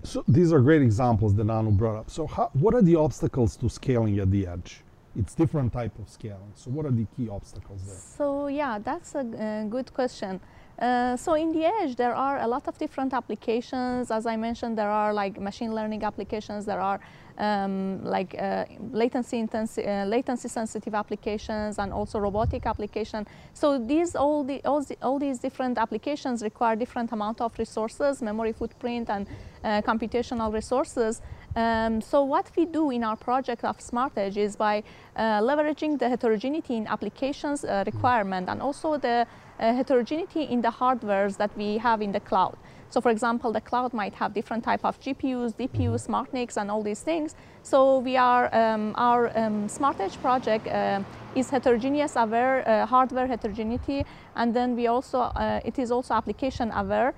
So 0.02 0.24
these 0.26 0.52
are 0.52 0.60
great 0.60 0.82
examples 0.82 1.34
that 1.34 1.50
Anu 1.50 1.70
brought 1.70 1.98
up. 2.00 2.10
So 2.10 2.26
how, 2.26 2.50
what 2.54 2.74
are 2.74 2.82
the 2.82 2.96
obstacles 2.96 3.56
to 3.56 3.68
scaling 3.68 4.18
at 4.18 4.30
the 4.30 4.46
edge? 4.46 4.82
It's 5.16 5.34
different 5.34 5.72
type 5.72 5.98
of 5.98 6.08
scaling. 6.08 6.52
So 6.54 6.70
what 6.70 6.86
are 6.86 6.90
the 6.90 7.06
key 7.16 7.28
obstacles 7.28 7.82
there? 7.84 7.96
So 7.96 8.46
yeah, 8.46 8.78
that's 8.78 9.14
a 9.14 9.20
uh, 9.20 9.64
good 9.64 9.92
question. 9.92 10.40
Uh, 10.80 11.14
so 11.14 11.34
in 11.34 11.52
the 11.52 11.64
edge, 11.64 11.96
there 11.96 12.14
are 12.14 12.38
a 12.38 12.46
lot 12.46 12.66
of 12.66 12.78
different 12.78 13.12
applications. 13.12 14.10
As 14.10 14.24
I 14.24 14.36
mentioned, 14.36 14.78
there 14.78 14.90
are 14.90 15.12
like 15.12 15.38
machine 15.38 15.74
learning 15.74 16.04
applications. 16.04 16.64
There 16.64 16.80
are 16.80 17.00
um, 17.36 18.02
like 18.04 18.34
uh, 18.38 18.64
latency, 18.92 19.46
uh, 19.52 20.04
latency 20.06 20.48
sensitive 20.48 20.94
applications 20.94 21.78
and 21.78 21.92
also 21.92 22.18
robotic 22.18 22.66
application. 22.66 23.26
So 23.52 23.78
these 23.78 24.14
all, 24.14 24.44
the, 24.44 24.62
all, 24.64 24.82
the, 24.82 24.96
all, 25.02 25.18
these 25.18 25.38
different 25.38 25.78
applications 25.78 26.42
require 26.42 26.76
different 26.76 27.12
amount 27.12 27.40
of 27.40 27.58
resources, 27.58 28.22
memory 28.22 28.52
footprint 28.52 29.10
and 29.10 29.26
uh, 29.62 29.82
computational 29.82 30.52
resources. 30.52 31.20
Um, 31.56 32.00
so 32.00 32.22
what 32.24 32.50
we 32.56 32.64
do 32.64 32.90
in 32.90 33.04
our 33.04 33.16
project 33.16 33.64
of 33.64 33.80
Smart 33.80 34.12
Edge 34.16 34.36
is 34.36 34.54
by 34.56 34.82
uh, 35.16 35.40
leveraging 35.40 35.98
the 35.98 36.08
heterogeneity 36.08 36.76
in 36.76 36.86
applications 36.86 37.64
requirement 37.86 38.48
and 38.48 38.62
also 38.62 38.98
the 38.98 39.26
heterogeneity 39.60 40.42
in 40.42 40.60
the 40.60 40.70
hardwares 40.70 41.36
that 41.36 41.50
we 41.56 41.78
have 41.78 42.02
in 42.02 42.12
the 42.12 42.20
cloud. 42.20 42.56
So 42.90 43.00
for 43.00 43.10
example, 43.10 43.52
the 43.52 43.60
cloud 43.60 43.94
might 43.94 44.14
have 44.14 44.34
different 44.34 44.64
type 44.64 44.84
of 44.84 44.98
GPUs, 45.00 45.54
DPUs, 45.54 46.06
mm-hmm. 46.06 46.14
SmartNICs, 46.14 46.56
and 46.56 46.70
all 46.70 46.82
these 46.82 47.00
things. 47.00 47.36
So 47.62 47.98
we 47.98 48.16
are, 48.16 48.52
um, 48.54 48.94
our 48.96 49.30
um, 49.38 49.68
Smart 49.68 50.00
Edge 50.00 50.20
project 50.20 50.66
uh, 50.66 51.02
is 51.36 51.50
heterogeneous 51.50 52.16
aware, 52.16 52.68
uh, 52.68 52.86
hardware 52.86 53.28
heterogeneity, 53.28 54.04
and 54.34 54.52
then 54.52 54.74
we 54.74 54.88
also, 54.88 55.20
uh, 55.20 55.60
it 55.64 55.78
is 55.78 55.92
also 55.92 56.14
application 56.14 56.72
aware, 56.72 57.08
uh, 57.08 57.12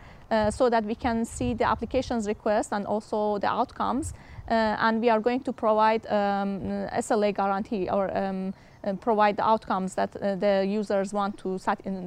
so 0.50 0.70
that 0.70 0.84
we 0.84 0.94
can 0.94 1.24
see 1.24 1.54
the 1.54 1.68
applications 1.68 2.26
request 2.26 2.72
and 2.72 2.86
also 2.86 3.38
the 3.38 3.48
outcomes. 3.48 4.14
Uh, 4.48 4.76
and 4.80 5.00
we 5.00 5.08
are 5.08 5.20
going 5.20 5.40
to 5.40 5.52
provide 5.52 6.04
um, 6.06 6.60
SLA 6.98 7.34
guarantee 7.34 7.88
or 7.88 8.16
um, 8.16 8.52
uh, 8.84 8.92
provide 8.94 9.36
the 9.36 9.46
outcomes 9.46 9.94
that 9.94 10.14
uh, 10.16 10.34
the 10.34 10.66
users 10.68 11.12
want 11.12 11.38
to, 11.38 11.58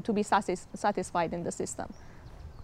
to 0.04 0.14
be 0.14 0.22
satis- 0.22 0.68
satisfied 0.74 1.34
in 1.34 1.44
the 1.44 1.52
system. 1.52 1.92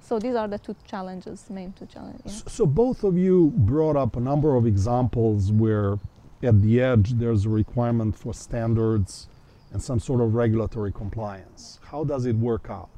So 0.01 0.20
these 0.20 0.36
are 0.36 0.48
the 0.48 0.58
two 0.58 0.75
challenges, 0.86 1.50
main 1.50 1.72
two 1.72 1.86
challenges. 1.86 2.44
Yeah. 2.46 2.51
So 2.51 2.65
both 2.65 3.03
of 3.03 3.18
you 3.18 3.53
brought 3.56 3.96
up 3.96 4.18
a 4.18 4.20
number 4.20 4.56
of 4.56 4.65
examples 4.65 5.51
where 5.51 6.00
at 6.44 6.62
the 6.62 6.82
edge 6.82 7.12
there's 7.12 7.46
a 7.46 7.50
requirement 7.50 8.18
for 8.18 8.34
standards 8.34 9.30
and 9.72 9.82
some 9.82 10.00
sort 10.00 10.20
of 10.20 10.36
regulatory 10.36 10.91
compliance. 10.91 11.80
How 11.84 12.03
does 12.03 12.25
it 12.25 12.36
work 12.36 12.68
out? 12.70 12.89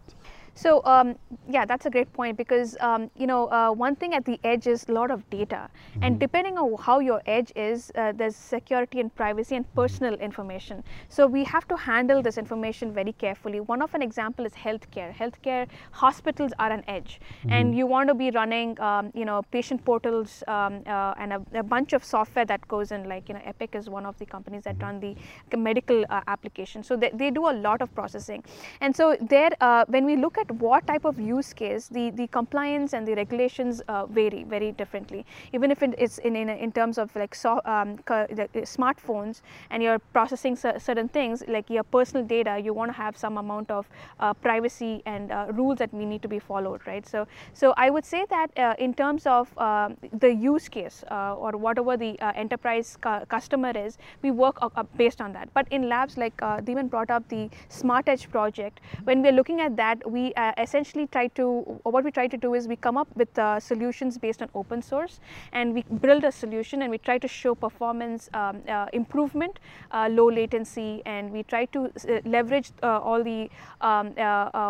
So 0.56 0.84
um, 0.86 1.16
yeah, 1.50 1.66
that's 1.66 1.86
a 1.86 1.90
great 1.90 2.12
point 2.14 2.38
because 2.38 2.78
um, 2.80 3.10
you 3.18 3.28
know 3.28 3.48
uh, 3.52 3.72
one 3.72 3.96
thing 3.96 4.14
at 4.14 4.26
the 4.26 4.40
edge 4.44 4.68
is 4.68 4.86
a 4.88 4.92
lot 4.92 5.10
of 5.10 5.28
data, 5.30 5.70
mm-hmm. 5.70 6.04
and 6.04 6.20
depending 6.20 6.58
on 6.58 6.76
how 6.80 7.00
your 7.00 7.22
edge 7.26 7.52
is, 7.56 7.92
uh, 7.96 8.12
there's 8.16 8.36
security 8.36 9.00
and 9.00 9.14
privacy 9.16 9.56
and 9.56 9.66
personal 9.74 10.14
information. 10.16 10.84
So 11.10 11.26
we 11.26 11.44
have 11.46 11.68
to 11.70 11.76
handle 11.76 12.22
this 12.22 12.38
information 12.38 12.94
very 12.94 13.14
carefully. 13.14 13.62
One 13.62 13.82
of 13.82 13.96
an 13.96 14.02
example 14.04 14.46
is 14.46 14.54
healthcare. 14.54 15.14
Healthcare 15.14 15.68
hospitals 15.92 16.52
are 16.60 16.72
an 16.72 16.84
edge, 16.88 17.20
mm-hmm. 17.40 17.52
and 17.52 17.76
you 17.76 17.88
want 17.88 18.10
to 18.10 18.14
be 18.14 18.30
running 18.32 18.80
um, 18.80 19.12
you 19.16 19.26
know 19.26 19.42
patient 19.52 19.84
portals 19.84 20.44
um, 20.48 20.84
uh, 20.86 21.16
and 21.18 21.34
a, 21.34 21.42
a, 21.56 21.64
bunch 21.64 21.94
of 21.94 22.04
software 22.04 22.46
that 22.46 22.68
goes 22.68 22.92
in. 22.92 23.10
Like 23.10 23.28
you 23.28 23.36
know 23.36 23.42
Epic 23.44 23.74
is 23.74 23.90
one 23.90 24.06
of 24.06 24.18
the 24.20 24.26
companies 24.28 24.64
that 24.66 24.78
mm-hmm. 24.78 25.02
run 25.02 25.18
the 25.50 25.58
medical 25.58 26.06
uh, 26.10 26.22
application. 26.28 26.84
So 26.84 26.96
they, 26.96 27.10
they 27.14 27.32
do 27.32 27.50
a 27.50 27.56
lot 27.68 27.82
of 27.82 27.94
processing, 27.96 28.44
and 28.82 28.96
so 28.96 29.18
there 29.20 29.50
uh, 29.62 29.86
when 29.88 30.06
we 30.06 30.16
look 30.16 30.38
at 30.38 30.43
at 30.44 30.52
what 30.66 30.86
type 30.92 31.06
of 31.06 31.20
use 31.20 31.54
case, 31.54 31.88
the, 31.88 32.06
the 32.12 32.28
compliance 32.28 32.94
and 32.94 33.08
the 33.08 33.16
regulations 33.16 33.82
uh, 33.88 34.06
vary 34.06 34.44
very 34.44 34.72
differently. 34.72 35.26
Even 35.54 35.72
if 35.72 35.82
it 35.84 35.98
is 35.98 36.20
in, 36.20 36.36
in, 36.36 36.50
in 36.50 36.72
terms 36.72 36.98
of 36.98 37.16
like 37.16 37.34
so, 37.36 37.62
um, 37.66 37.96
the 38.08 38.64
smartphones 38.78 39.42
and 39.70 39.82
you're 39.84 40.00
processing 40.18 40.56
certain 40.56 41.08
things 41.08 41.44
like 41.48 41.70
your 41.70 41.84
personal 41.84 42.26
data, 42.26 42.60
you 42.60 42.74
want 42.74 42.90
to 42.90 42.98
have 42.98 43.18
some 43.18 43.38
amount 43.38 43.72
of 43.72 43.88
uh, 44.20 44.34
privacy 44.34 45.02
and 45.06 45.32
uh, 45.32 45.48
rules 45.54 45.78
that 45.78 45.94
we 45.94 46.06
need 46.06 46.22
to 46.22 46.28
be 46.28 46.40
followed, 46.40 46.82
right? 46.86 47.08
So, 47.08 47.28
so 47.54 47.74
I 47.78 47.90
would 47.90 48.06
say 48.06 48.26
that 48.30 48.58
uh, 48.58 48.76
in 48.80 48.94
terms 48.94 49.26
of 49.26 49.56
um, 49.58 49.98
the 50.14 50.34
use 50.34 50.68
case 50.68 51.04
uh, 51.12 51.36
or 51.36 51.52
whatever 51.52 51.98
the 51.98 52.20
uh, 52.20 52.32
enterprise 52.36 52.98
cu 53.02 53.26
customer 53.28 53.72
is, 53.76 53.98
we 54.22 54.32
work 54.32 54.58
based 54.98 55.22
on 55.22 55.34
that. 55.34 55.54
But 55.54 55.68
in 55.72 55.90
labs 55.90 56.18
like 56.18 56.42
uh, 56.42 56.58
Diman 56.58 56.90
brought 56.90 57.10
up 57.10 57.28
the 57.30 57.50
Smart 57.70 58.08
Edge 58.08 58.30
project, 58.30 58.80
when 59.04 59.22
we're 59.22 59.32
looking 59.32 59.62
at 59.62 59.76
that, 59.78 60.10
we 60.10 60.33
uh, 60.36 60.52
essentially 60.58 61.08
try 61.08 61.28
to, 61.30 61.62
what 61.84 62.04
we 62.04 62.12
try 62.12 62.28
to 62.28 62.38
do 62.38 62.54
is 62.54 62.68
we 62.68 62.76
come 62.76 62.98
up 62.98 63.08
with 63.16 63.38
uh, 63.38 63.60
solutions 63.60 64.18
based 64.18 64.42
on 64.42 64.50
open 64.56 64.82
source 64.82 65.20
and 65.52 65.74
we 65.74 65.84
build 66.02 66.24
a 66.24 66.32
solution 66.32 66.82
and 66.82 66.92
we 66.92 66.98
try 66.98 67.18
to 67.18 67.28
show 67.28 67.56
performance 67.56 68.30
um, 68.34 68.62
uh, 68.68 68.88
improvement, 68.94 69.60
uh, 69.92 70.08
low 70.12 70.30
latency, 70.30 71.02
and 71.06 71.32
we 71.32 71.44
try 71.44 71.66
to 71.66 71.86
uh, 71.86 72.20
leverage 72.26 72.72
uh, 72.82 73.00
all 73.00 73.24
the 73.24 73.50
um, 73.82 74.14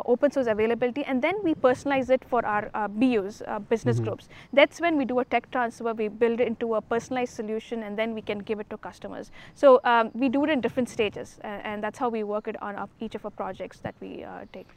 open 0.05 0.31
source 0.31 0.47
availability 0.47 1.03
and 1.05 1.21
then 1.21 1.35
we 1.43 1.53
personalize 1.55 2.09
it 2.09 2.23
for 2.29 2.45
our 2.45 2.69
BUs, 2.89 3.41
business 3.69 3.97
mm-hmm. 3.97 4.05
groups. 4.05 4.29
That's 4.51 4.79
when 4.81 4.97
we 4.97 5.05
do 5.05 5.19
a 5.19 5.25
tech 5.25 5.49
transfer, 5.51 5.93
we 5.93 6.07
build 6.07 6.39
it 6.39 6.47
into 6.47 6.75
a 6.75 6.81
personalized 6.81 7.33
solution 7.33 7.83
and 7.83 7.97
then 7.97 8.13
we 8.13 8.21
can 8.21 8.39
give 8.39 8.59
it 8.59 8.69
to 8.69 8.77
customers. 8.77 9.31
So 9.55 9.81
um, 9.83 10.11
we 10.13 10.29
do 10.29 10.43
it 10.43 10.49
in 10.49 10.61
different 10.61 10.89
stages 10.89 11.39
and 11.43 11.83
that's 11.83 11.99
how 11.99 12.09
we 12.09 12.23
work 12.23 12.47
it 12.47 12.61
on 12.61 12.89
each 12.99 13.15
of 13.15 13.25
our 13.25 13.31
projects 13.31 13.79
that 13.79 13.95
we 13.99 14.25
take. 14.51 14.67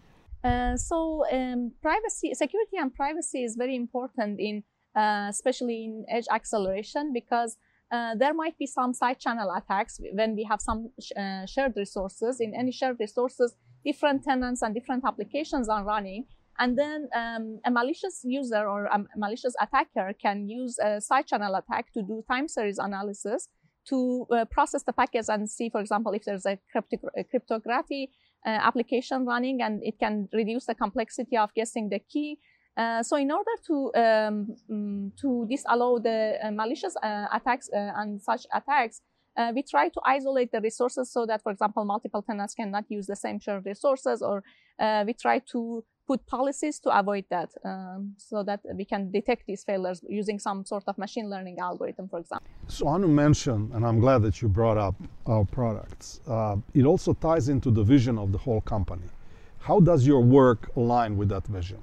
Uh, 0.47 0.77
so 0.77 1.25
um, 1.33 1.73
privacy, 1.83 2.33
security 2.35 2.77
and 2.77 2.95
privacy 2.95 3.43
is 3.43 3.57
very 3.57 3.75
important 3.75 4.39
in, 4.39 4.63
uh, 4.95 5.27
especially 5.29 5.85
in 5.87 6.05
edge 6.09 6.27
acceleration 6.33 7.13
because 7.13 7.57
uh, 7.91 8.15
there 8.15 8.35
might 8.35 8.57
be 8.59 8.67
some 8.67 8.93
side 8.93 9.19
channel 9.19 9.53
attacks 9.59 10.01
when 10.13 10.37
we 10.37 10.45
have 10.51 10.61
some 10.61 10.81
sh 11.01 11.13
uh, 11.23 11.45
shared 11.47 11.75
resources. 11.77 12.41
In 12.41 12.51
any 12.63 12.73
shared 12.79 12.99
resources, 13.01 13.49
different 13.85 14.19
tenants 14.29 14.63
and 14.63 14.73
different 14.79 15.03
applications 15.11 15.69
are 15.69 15.85
running. 15.85 16.23
And 16.59 16.71
then 16.83 17.09
um, 17.23 17.45
a 17.69 17.71
malicious 17.71 18.17
user 18.25 18.63
or 18.73 18.81
a 18.87 18.99
malicious 19.25 19.55
attacker 19.65 20.09
can 20.25 20.49
use 20.49 20.75
a 20.79 21.01
side 21.01 21.27
channel 21.31 21.55
attack 21.61 21.93
to 21.95 22.01
do 22.03 22.25
time 22.33 22.49
series 22.49 22.79
analysis 22.79 23.49
to 23.91 24.27
uh, 24.33 24.45
process 24.57 24.83
the 24.83 24.93
packets 24.93 25.29
and 25.29 25.49
see, 25.49 25.69
for 25.71 25.81
example, 25.81 26.13
if 26.13 26.25
there's 26.25 26.47
a 26.47 26.59
cryptography 27.31 28.11
application 28.51 29.25
running 29.27 29.63
and 29.63 29.83
it 29.83 29.99
can 29.99 30.29
reduce 30.33 30.67
the 30.67 30.75
complexity 30.75 31.37
of 31.37 31.53
guessing 31.55 31.89
the 31.89 31.99
key. 31.99 32.39
Uh, 32.77 33.03
so 33.03 33.17
in 33.17 33.31
order 33.31 33.51
to 33.67 33.91
um, 33.95 34.55
mm, 34.71 35.11
to 35.17 35.47
disallow 35.49 35.99
the 35.99 36.37
uh, 36.43 36.51
malicious 36.51 36.95
uh, 37.03 37.27
attacks 37.33 37.71
uh, 37.73 37.93
and 37.97 38.21
such 38.21 38.47
attacks, 38.53 39.01
uh, 39.37 39.51
we 39.55 39.63
try 39.63 39.89
to 39.89 40.01
isolate 40.05 40.53
the 40.53 40.61
resources 40.61 41.11
so 41.11 41.25
that, 41.25 41.43
for 41.43 41.53
example, 41.53 41.85
multiple 41.85 42.23
tenants 42.23 42.55
cannot 42.55 42.85
use 42.89 43.07
the 43.07 43.17
same 43.17 43.39
shared 43.39 43.65
resources, 43.65 44.23
or 44.23 44.43
we 45.07 45.15
try 45.15 45.39
to 45.39 45.85
put 46.07 46.27
policies 46.27 46.79
to 46.81 46.99
avoid 46.99 47.25
that 47.31 47.51
um, 47.65 48.15
so 48.17 48.43
that 48.43 48.61
we 48.75 48.85
can 48.85 49.11
detect 49.11 49.47
these 49.47 49.65
failures 49.65 50.01
using 50.09 50.39
some 50.39 50.65
sort 50.65 50.85
of 50.87 50.97
machine 50.99 51.29
learning 51.29 51.59
algorithm, 51.59 52.09
for 52.09 52.21
example. 52.21 52.47
So 52.69 52.87
Anu 52.89 53.09
mentioned, 53.09 53.73
and 53.75 53.85
I'm 53.85 54.01
glad 54.01 54.23
that 54.23 54.41
you 54.41 54.49
brought 54.49 54.79
up 54.79 54.95
our 55.27 55.45
products, 55.45 56.21
uh, 56.29 56.57
it 56.75 56.85
also 56.85 57.13
ties 57.15 57.49
into 57.49 57.71
the 57.71 57.83
vision 57.83 58.19
of 58.19 58.33
the 58.33 58.39
whole 58.39 58.61
company. 58.61 59.09
How 59.59 59.81
does 59.81 60.07
your 60.07 60.21
work 60.21 60.71
align 60.77 61.17
with 61.17 61.29
that 61.31 61.47
vision? 61.47 61.79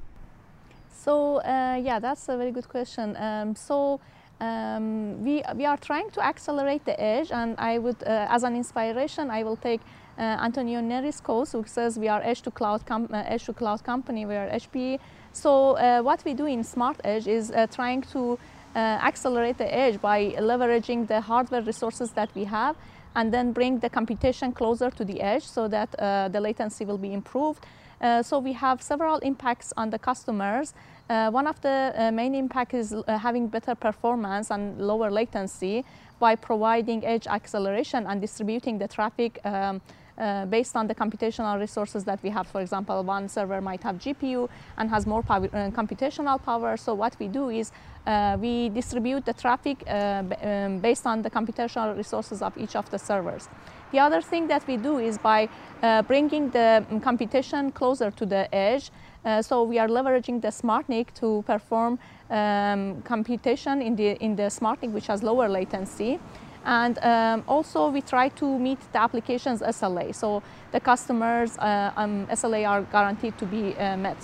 So 0.94 1.38
uh, 1.38 1.80
yeah, 1.84 2.00
that's 2.00 2.30
a 2.30 2.38
very 2.38 2.52
good 2.52 2.70
question. 2.70 3.18
Um, 3.18 3.56
so 3.56 4.00
um, 4.40 5.24
we, 5.24 5.44
we 5.56 5.66
are 5.66 5.78
trying 5.78 6.10
to 6.12 6.26
accelerate 6.26 6.86
the 6.86 7.00
edge 7.00 7.32
and 7.32 7.56
I 7.58 7.78
would, 7.78 8.02
uh, 8.04 8.28
as 8.30 8.44
an 8.44 8.56
inspiration, 8.56 9.30
I 9.30 9.44
will 9.44 9.58
take 9.58 9.82
Antonio 10.18 10.80
Neri's 10.82 11.20
code, 11.20 11.48
who 11.50 11.64
says 11.66 11.98
we 11.98 12.08
are 12.08 12.22
edge 12.24 12.42
to 12.42 12.52
cloud, 12.52 12.82
uh, 12.90 13.24
edge 13.26 13.46
to 13.46 13.54
cloud 13.54 13.84
company, 13.84 14.26
we 14.26 14.36
are 14.36 14.50
HPE. 14.50 15.00
So 15.32 15.78
uh, 15.78 16.02
what 16.02 16.24
we 16.26 16.34
do 16.34 16.46
in 16.46 16.64
Smart 16.64 16.98
Edge 17.04 17.28
is 17.28 17.52
trying 17.72 18.04
to 18.14 18.38
accelerate 18.76 19.58
the 19.58 19.74
edge 19.74 20.02
by 20.02 20.32
leveraging 20.40 21.08
the 21.08 21.22
hardware 21.22 21.62
resources 21.62 22.12
that 22.12 22.30
we 22.36 22.44
have 22.44 22.76
and 23.16 23.34
then 23.34 23.52
bring 23.52 23.80
the 23.80 23.90
computation 23.90 24.52
closer 24.52 24.90
to 24.90 25.06
the 25.06 25.22
edge 25.22 25.44
so 25.44 25.68
that 25.68 25.94
uh, 26.00 26.28
the 26.30 26.40
latency 26.40 26.86
will 26.86 26.98
be 26.98 27.14
improved. 27.14 27.66
Uh, 28.02 28.22
so 28.22 28.40
we 28.40 28.54
have 28.54 28.82
several 28.82 29.18
impacts 29.20 29.72
on 29.78 29.90
the 29.90 30.00
customers. 30.00 30.74
Uh, 31.10 31.30
one 31.30 31.48
of 31.48 31.60
the 31.62 32.10
main 32.14 32.36
impacts 32.36 32.74
is 32.74 32.96
having 33.08 33.48
better 33.48 33.76
performance 33.76 34.52
and 34.52 34.80
lower 34.80 35.10
latency 35.12 35.86
by 36.20 36.36
providing 36.36 37.06
edge 37.06 37.28
acceleration 37.28 38.06
and 38.08 38.20
distributing 38.20 38.78
the 38.78 38.88
traffic 38.88 39.40
um, 39.46 39.82
uh, 40.18 40.46
based 40.46 40.76
on 40.76 40.88
the 40.88 40.96
computational 40.96 41.60
resources 41.60 42.04
that 42.04 42.22
we 42.24 42.30
have. 42.30 42.48
For 42.48 42.62
example, 42.62 43.04
one 43.04 43.28
server 43.30 43.62
might 43.62 43.84
have 43.84 43.98
GPU 43.98 44.50
and 44.78 44.90
has 44.90 45.06
more 45.06 45.24
uh, 45.30 45.42
computational 45.72 46.42
power. 46.42 46.78
So 46.78 46.94
what 46.94 47.16
we 47.20 47.28
do 47.28 47.50
is 47.50 47.72
uh, 48.06 48.38
we 48.40 48.70
distribute 48.70 49.26
the 49.26 49.34
traffic 49.34 49.84
uh, 49.88 50.24
um, 50.42 50.80
based 50.80 51.06
on 51.06 51.22
the 51.22 51.30
computational 51.30 51.96
resources 51.96 52.42
of 52.42 52.58
each 52.58 52.76
of 52.76 52.90
the 52.90 53.00
servers. 53.00 53.48
The 53.92 54.00
other 54.00 54.22
thing 54.22 54.48
that 54.48 54.66
we 54.68 54.78
do 54.78 54.98
is 54.98 55.18
by 55.18 55.48
uh, 55.82 56.02
bringing 56.02 56.50
the 56.50 56.86
um, 56.90 57.00
computation 57.00 57.72
closer 57.72 58.12
to 58.12 58.26
the 58.26 58.54
edge. 58.54 58.92
Uh, 59.24 59.42
so 59.42 59.64
we 59.64 59.80
are 59.80 59.88
leveraging 59.88 60.42
the 60.42 60.50
SmartNIC 60.50 61.14
to 61.14 61.44
perform 61.48 62.00
um, 62.30 63.02
computation 63.04 63.82
in 63.82 63.96
the, 63.96 64.18
in 64.24 64.36
the 64.36 64.50
SmartNIC, 64.50 64.92
which 64.92 65.08
has 65.08 65.24
lower 65.24 65.48
latency. 65.48 66.20
And 66.66 66.98
um, 67.00 67.44
also 67.48 67.90
we 67.90 68.02
try 68.02 68.30
to 68.30 68.60
meet 68.60 68.80
the 68.94 69.02
application's 69.02 69.62
SLA. 69.62 70.16
So 70.16 70.42
the 70.72 70.80
customers' 70.80 71.58
uh, 71.58 71.92
um, 71.96 72.28
SLA 72.28 72.68
are 72.68 72.82
guaranteed 72.84 73.38
to 73.38 73.46
be 73.46 73.76
uh, 73.76 73.98
met 73.98 74.18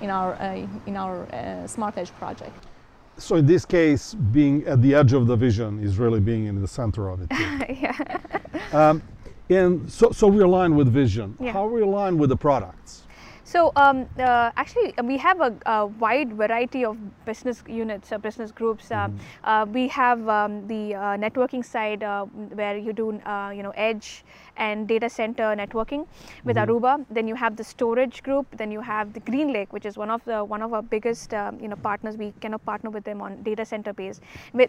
in 0.00 0.10
our, 0.10 0.34
uh, 0.34 0.66
in 0.86 0.96
our 0.96 1.26
uh, 1.32 1.66
Smart 1.66 1.98
Edge 1.98 2.12
project. 2.16 2.66
So 3.18 3.36
in 3.36 3.46
this 3.46 3.64
case, 3.64 4.14
being 4.14 4.64
at 4.66 4.80
the 4.80 4.94
edge 4.94 5.12
of 5.12 5.26
the 5.26 5.36
vision 5.36 5.82
is 5.82 5.98
really 5.98 6.20
being 6.20 6.46
in 6.46 6.60
the 6.60 6.68
center 6.68 7.08
of 7.08 7.20
it. 7.22 7.28
yeah. 7.80 8.18
Um, 8.72 9.02
and 9.50 9.90
so, 9.90 10.10
so 10.12 10.26
we 10.28 10.42
align 10.42 10.74
with 10.76 10.88
vision. 10.88 11.36
Yeah. 11.38 11.52
How 11.52 11.66
we 11.66 11.82
align 11.82 12.16
with 12.16 12.30
the 12.30 12.36
products? 12.36 13.02
So 13.52 13.70
um, 13.76 14.08
uh, 14.18 14.50
actually, 14.56 14.94
we 15.04 15.18
have 15.18 15.42
a, 15.42 15.52
a, 15.66 15.84
wide 15.84 16.32
variety 16.32 16.86
of 16.86 16.96
business 17.26 17.62
units, 17.68 18.10
uh, 18.10 18.16
business 18.16 18.50
groups. 18.50 18.90
Uh, 18.90 19.08
mm 19.08 19.12
-hmm. 19.12 19.72
we 19.76 19.88
have 19.88 20.20
um, 20.24 20.64
the 20.72 20.96
uh, 20.96 21.20
networking 21.20 21.62
side 21.62 22.00
uh, 22.00 22.24
where 22.56 22.80
you 22.80 22.92
do, 22.96 23.12
you 23.56 23.62
know, 23.64 23.74
edge 23.76 24.24
and 24.56 24.88
data 24.88 25.08
center 25.08 25.54
networking 25.56 26.06
with 26.44 26.56
mm 26.56 26.62
-hmm. 26.62 26.70
Aruba. 26.70 26.92
Then 27.10 27.28
you 27.28 27.36
have 27.36 27.56
the 27.56 27.64
storage 27.64 28.22
group. 28.22 28.46
Then 28.56 28.70
you 28.72 28.82
have 28.82 29.12
the 29.12 29.20
GreenLake, 29.20 29.70
which 29.76 29.86
is 29.86 29.98
one 30.04 30.10
of 30.16 30.24
the 30.24 30.38
one 30.54 30.62
of 30.64 30.72
our 30.72 30.82
biggest, 30.94 31.34
um, 31.34 31.60
you 31.62 31.68
know, 31.68 31.80
partners. 31.88 32.16
We 32.16 32.32
cannot 32.40 32.64
partner 32.64 32.90
with 32.96 33.04
them 33.04 33.20
on 33.22 33.42
data 33.42 33.64
center 33.64 33.92
base. 33.92 34.20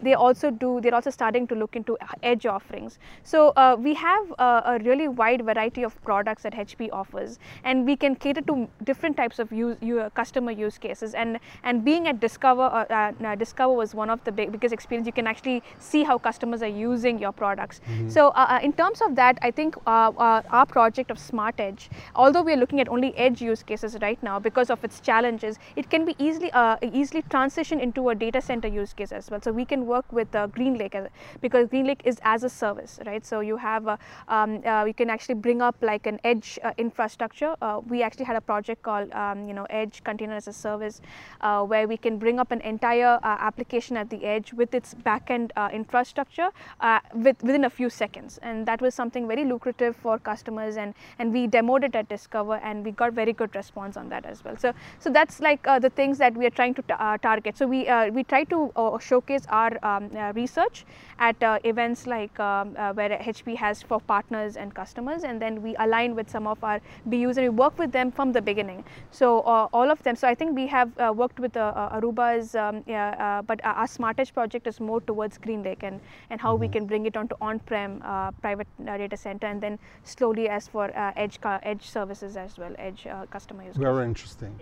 They 0.06 0.14
also 0.14 0.50
do. 0.50 0.80
They're 0.80 0.98
also 1.00 1.10
starting 1.10 1.46
to 1.50 1.54
look 1.54 1.76
into 1.76 1.96
edge 2.22 2.46
offerings. 2.46 2.98
So 3.22 3.52
we 3.86 3.94
have 3.94 4.24
a, 4.38 4.50
a 4.72 4.78
really 4.78 5.08
wide 5.08 5.42
variety 5.44 5.84
of 5.84 5.92
products 6.02 6.42
that 6.42 6.54
HP 6.54 6.88
offers, 6.92 7.38
and 7.64 7.86
we 7.86 7.96
can 7.96 8.14
cater 8.16 8.40
to 8.42 8.68
different 8.84 9.16
types 9.16 9.38
of 9.38 9.52
use, 9.52 9.76
uh, 9.82 10.10
customer 10.14 10.50
use 10.50 10.78
cases. 10.78 11.14
And 11.14 11.38
and 11.62 11.84
being 11.84 12.08
at 12.08 12.20
Discover, 12.20 12.62
uh, 12.62 13.12
uh, 13.22 13.34
Discover 13.34 13.74
was 13.74 13.94
one 13.94 14.10
of 14.10 14.22
the 14.24 14.32
big 14.32 14.52
biggest 14.52 14.72
experience. 14.72 15.06
You 15.06 15.12
can 15.12 15.26
actually 15.26 15.62
see 15.78 16.02
how 16.02 16.18
customers 16.18 16.62
are 16.62 16.74
using 16.90 17.18
your 17.18 17.32
products. 17.32 17.80
Mm-hmm. 17.80 18.08
So 18.08 18.28
uh, 18.28 18.60
in 18.62 18.72
terms 18.72 19.00
of 19.00 19.14
that, 19.16 19.38
I 19.42 19.50
think 19.50 19.73
our 19.86 20.66
project 20.66 21.10
of 21.10 21.18
Smart 21.18 21.58
Edge, 21.58 21.90
although 22.14 22.42
we 22.42 22.52
are 22.52 22.56
looking 22.56 22.80
at 22.80 22.88
only 22.88 23.16
edge 23.16 23.40
use 23.40 23.62
cases 23.62 23.96
right 24.00 24.22
now 24.22 24.38
because 24.38 24.70
of 24.70 24.82
its 24.84 25.00
challenges, 25.00 25.58
it 25.76 25.90
can 25.90 26.04
be 26.04 26.14
easily 26.18 26.50
easily 26.82 27.22
transitioned 27.22 27.80
into 27.80 28.08
a 28.08 28.14
data 28.14 28.40
center 28.40 28.68
use 28.68 28.92
case 28.92 29.12
as 29.12 29.30
well. 29.30 29.40
So 29.40 29.52
we 29.52 29.64
can 29.64 29.86
work 29.86 30.12
with 30.12 30.30
GreenLake 30.32 31.08
because 31.40 31.68
GreenLake 31.68 32.00
is 32.04 32.18
as 32.22 32.44
a 32.44 32.48
service, 32.48 33.00
right? 33.06 33.24
So 33.24 33.40
you 33.40 33.56
have 33.56 33.98
um, 34.28 34.62
you 34.86 34.94
can 34.94 35.10
actually 35.10 35.36
bring 35.36 35.62
up 35.62 35.76
like 35.80 36.06
an 36.06 36.20
edge 36.24 36.58
infrastructure. 36.78 37.54
we 37.88 38.02
actually 38.02 38.24
had 38.24 38.36
a 38.36 38.40
project 38.40 38.82
called 38.82 39.12
um, 39.12 39.44
you 39.48 39.54
know 39.54 39.66
Edge 39.70 40.02
Container 40.04 40.34
as 40.34 40.48
a 40.48 40.52
Service, 40.52 41.00
uh, 41.40 41.62
where 41.64 41.86
we 41.88 41.96
can 41.96 42.18
bring 42.18 42.38
up 42.38 42.50
an 42.50 42.60
entire 42.60 43.18
uh, 43.22 43.36
application 43.40 43.96
at 43.96 44.10
the 44.10 44.24
edge 44.24 44.52
with 44.52 44.74
its 44.74 44.94
backend 44.94 45.50
uh, 45.56 45.68
infrastructure 45.72 46.50
uh, 46.80 47.00
with, 47.14 47.42
within 47.42 47.64
a 47.64 47.70
few 47.70 47.90
seconds, 47.90 48.38
and 48.42 48.66
that 48.66 48.80
was 48.80 48.94
something 48.94 49.26
very 49.26 49.44
lucrative 49.44 49.63
for 49.72 50.18
customers, 50.18 50.76
and 50.76 50.94
and 51.18 51.32
we 51.32 51.46
demoed 51.48 51.84
it 51.84 51.94
at 51.94 52.08
Discover, 52.08 52.56
and 52.56 52.84
we 52.84 52.90
got 52.90 53.12
very 53.12 53.32
good 53.32 53.54
response 53.54 53.96
on 53.96 54.08
that 54.08 54.26
as 54.26 54.44
well. 54.44 54.56
So 54.56 54.72
so 54.98 55.10
that's 55.10 55.40
like 55.40 55.66
uh, 55.66 55.78
the 55.78 55.90
things 55.90 56.18
that 56.18 56.34
we 56.34 56.46
are 56.46 56.50
trying 56.50 56.74
to 56.74 57.02
uh, 57.02 57.18
target. 57.18 57.56
So 57.56 57.66
we 57.66 57.88
we 58.12 58.24
try 58.24 58.44
to 58.44 58.72
showcase 59.00 59.46
our 59.48 59.72
um, 59.82 60.10
research 60.34 60.84
at 61.18 61.36
events 61.64 62.06
like 62.06 62.38
um, 62.40 62.74
where 62.94 63.10
HP 63.10 63.56
has 63.56 63.82
for 63.82 64.00
partners 64.00 64.56
and 64.56 64.74
customers, 64.74 65.24
and 65.24 65.40
then 65.40 65.62
we 65.62 65.76
align 65.76 66.14
with 66.14 66.30
some 66.30 66.46
of 66.46 66.62
our 66.62 66.80
BUs 67.06 67.36
and 67.36 67.46
we 67.46 67.48
work 67.48 67.78
with 67.78 67.92
them 67.92 68.10
from 68.10 68.32
the 68.32 68.42
beginning. 68.42 68.84
So 69.10 69.40
uh, 69.40 69.68
all 69.72 69.90
of 69.90 70.02
them. 70.02 70.16
So 70.16 70.28
I 70.28 70.34
think 70.34 70.54
we 70.54 70.66
have 70.66 70.90
uh, 70.98 71.12
worked 71.14 71.40
with 71.40 71.56
uh, 71.56 71.72
uh 71.74 72.00
Aruba's, 72.00 72.54
um, 72.54 72.82
yeah, 72.86 73.42
but 73.46 73.60
our 73.64 73.86
Smart 73.86 74.18
Edge 74.18 74.32
project 74.32 74.66
is 74.66 74.80
more 74.80 75.00
towards 75.00 75.38
GreenLake 75.38 75.82
and 75.82 76.00
and 76.30 76.40
how 76.40 76.52
mm 76.52 76.56
-hmm. 76.56 76.60
we 76.60 76.66
mm-hmm. 76.66 76.78
can 76.78 76.86
bring 76.86 77.06
it 77.06 77.16
onto 77.16 77.36
on-prem 77.40 77.92
uh, 78.12 78.30
private 78.44 78.68
uh, 78.80 78.96
data 79.02 79.16
center, 79.16 79.46
and 79.54 79.62
then 79.62 79.78
slowly 80.02 80.48
as 80.48 80.68
for 80.68 80.90
edge 80.94 81.38
edge 81.62 81.86
services 81.88 82.36
as 82.36 82.58
well, 82.58 82.74
edge 82.78 83.06
customer 83.30 83.62
use. 83.62 83.76
Very 83.76 84.04
interesting. 84.04 84.54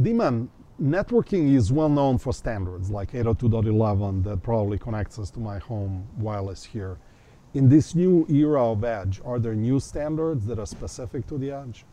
Diman, 0.00 0.48
networking 0.80 1.54
is 1.54 1.70
well 1.70 1.88
known 1.88 2.16
for 2.18 2.32
standards 2.32 2.90
like 2.90 3.12
802.11 3.12 4.24
that 4.24 4.42
probably 4.42 4.78
connects 4.78 5.18
us 5.18 5.30
to 5.32 5.40
my 5.40 5.58
home 5.58 6.06
wireless 6.16 6.64
here. 6.64 6.96
In 7.52 7.68
this 7.68 7.94
new 7.94 8.26
era 8.30 8.64
of 8.72 8.84
edge, 8.84 9.20
are 9.24 9.38
there 9.38 9.54
new 9.54 9.78
standards 9.80 10.46
that 10.46 10.58
are 10.58 10.66
specific 10.66 11.26
to 11.26 11.36
the 11.36 11.50
edge? 11.50 11.84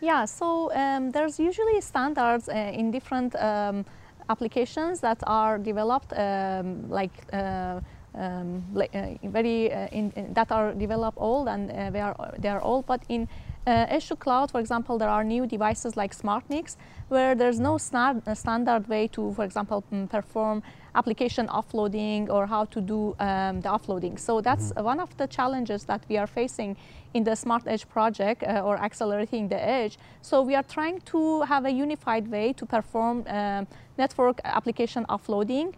Yeah, 0.00 0.24
so 0.24 0.72
um, 0.74 1.10
there's 1.10 1.38
usually 1.38 1.80
standards 1.80 2.48
uh, 2.48 2.52
in 2.52 2.90
different 2.90 3.34
um, 3.36 3.84
applications 4.28 5.00
that 5.00 5.22
are 5.26 5.58
developed 5.58 6.12
um, 6.14 6.88
like 6.88 7.12
uh, 7.32 7.80
um, 8.14 8.62
uh, 8.76 9.28
very 9.30 9.72
uh, 9.72 9.88
in, 9.92 10.12
in 10.16 10.32
that 10.34 10.50
are 10.52 10.72
developed 10.74 11.18
old 11.20 11.48
and 11.48 11.70
uh, 11.70 11.90
they 11.90 12.00
are 12.00 12.34
they 12.38 12.48
are 12.48 12.60
old 12.62 12.86
but 12.86 13.02
in 13.08 13.28
uh, 13.66 13.86
edge 13.88 14.12
cloud 14.18 14.50
for 14.50 14.60
example 14.60 14.98
there 14.98 15.08
are 15.08 15.24
new 15.24 15.46
devices 15.46 15.96
like 15.96 16.14
SmartNICs 16.16 16.76
where 17.08 17.34
there's 17.34 17.60
no 17.60 17.78
standard 17.78 18.86
way 18.88 19.08
to 19.08 19.32
for 19.34 19.44
example 19.44 19.82
perform 20.10 20.62
application 20.94 21.48
offloading 21.48 22.28
or 22.28 22.46
how 22.46 22.64
to 22.66 22.80
do 22.80 23.16
um, 23.18 23.60
the 23.60 23.68
offloading. 23.68 24.18
So 24.18 24.40
that's 24.40 24.70
mm 24.70 24.76
-hmm. 24.76 24.90
one 24.90 25.02
of 25.02 25.10
the 25.16 25.26
challenges 25.26 25.84
that 25.84 26.02
we 26.08 26.18
are 26.18 26.26
facing 26.26 26.76
in 27.12 27.24
the 27.24 27.34
Smart 27.34 27.66
Edge 27.66 27.84
project 27.86 28.42
uh, 28.42 28.66
or 28.66 28.76
accelerating 28.76 29.48
the 29.48 29.60
edge. 29.80 29.94
So 30.20 30.44
we 30.44 30.54
are 30.54 30.66
trying 30.66 31.00
to 31.12 31.42
have 31.42 31.68
a 31.68 31.72
unified 31.84 32.28
way 32.28 32.52
to 32.54 32.66
perform 32.66 33.16
um, 33.16 33.66
network 33.96 34.38
application 34.42 35.04
offloading 35.06 35.74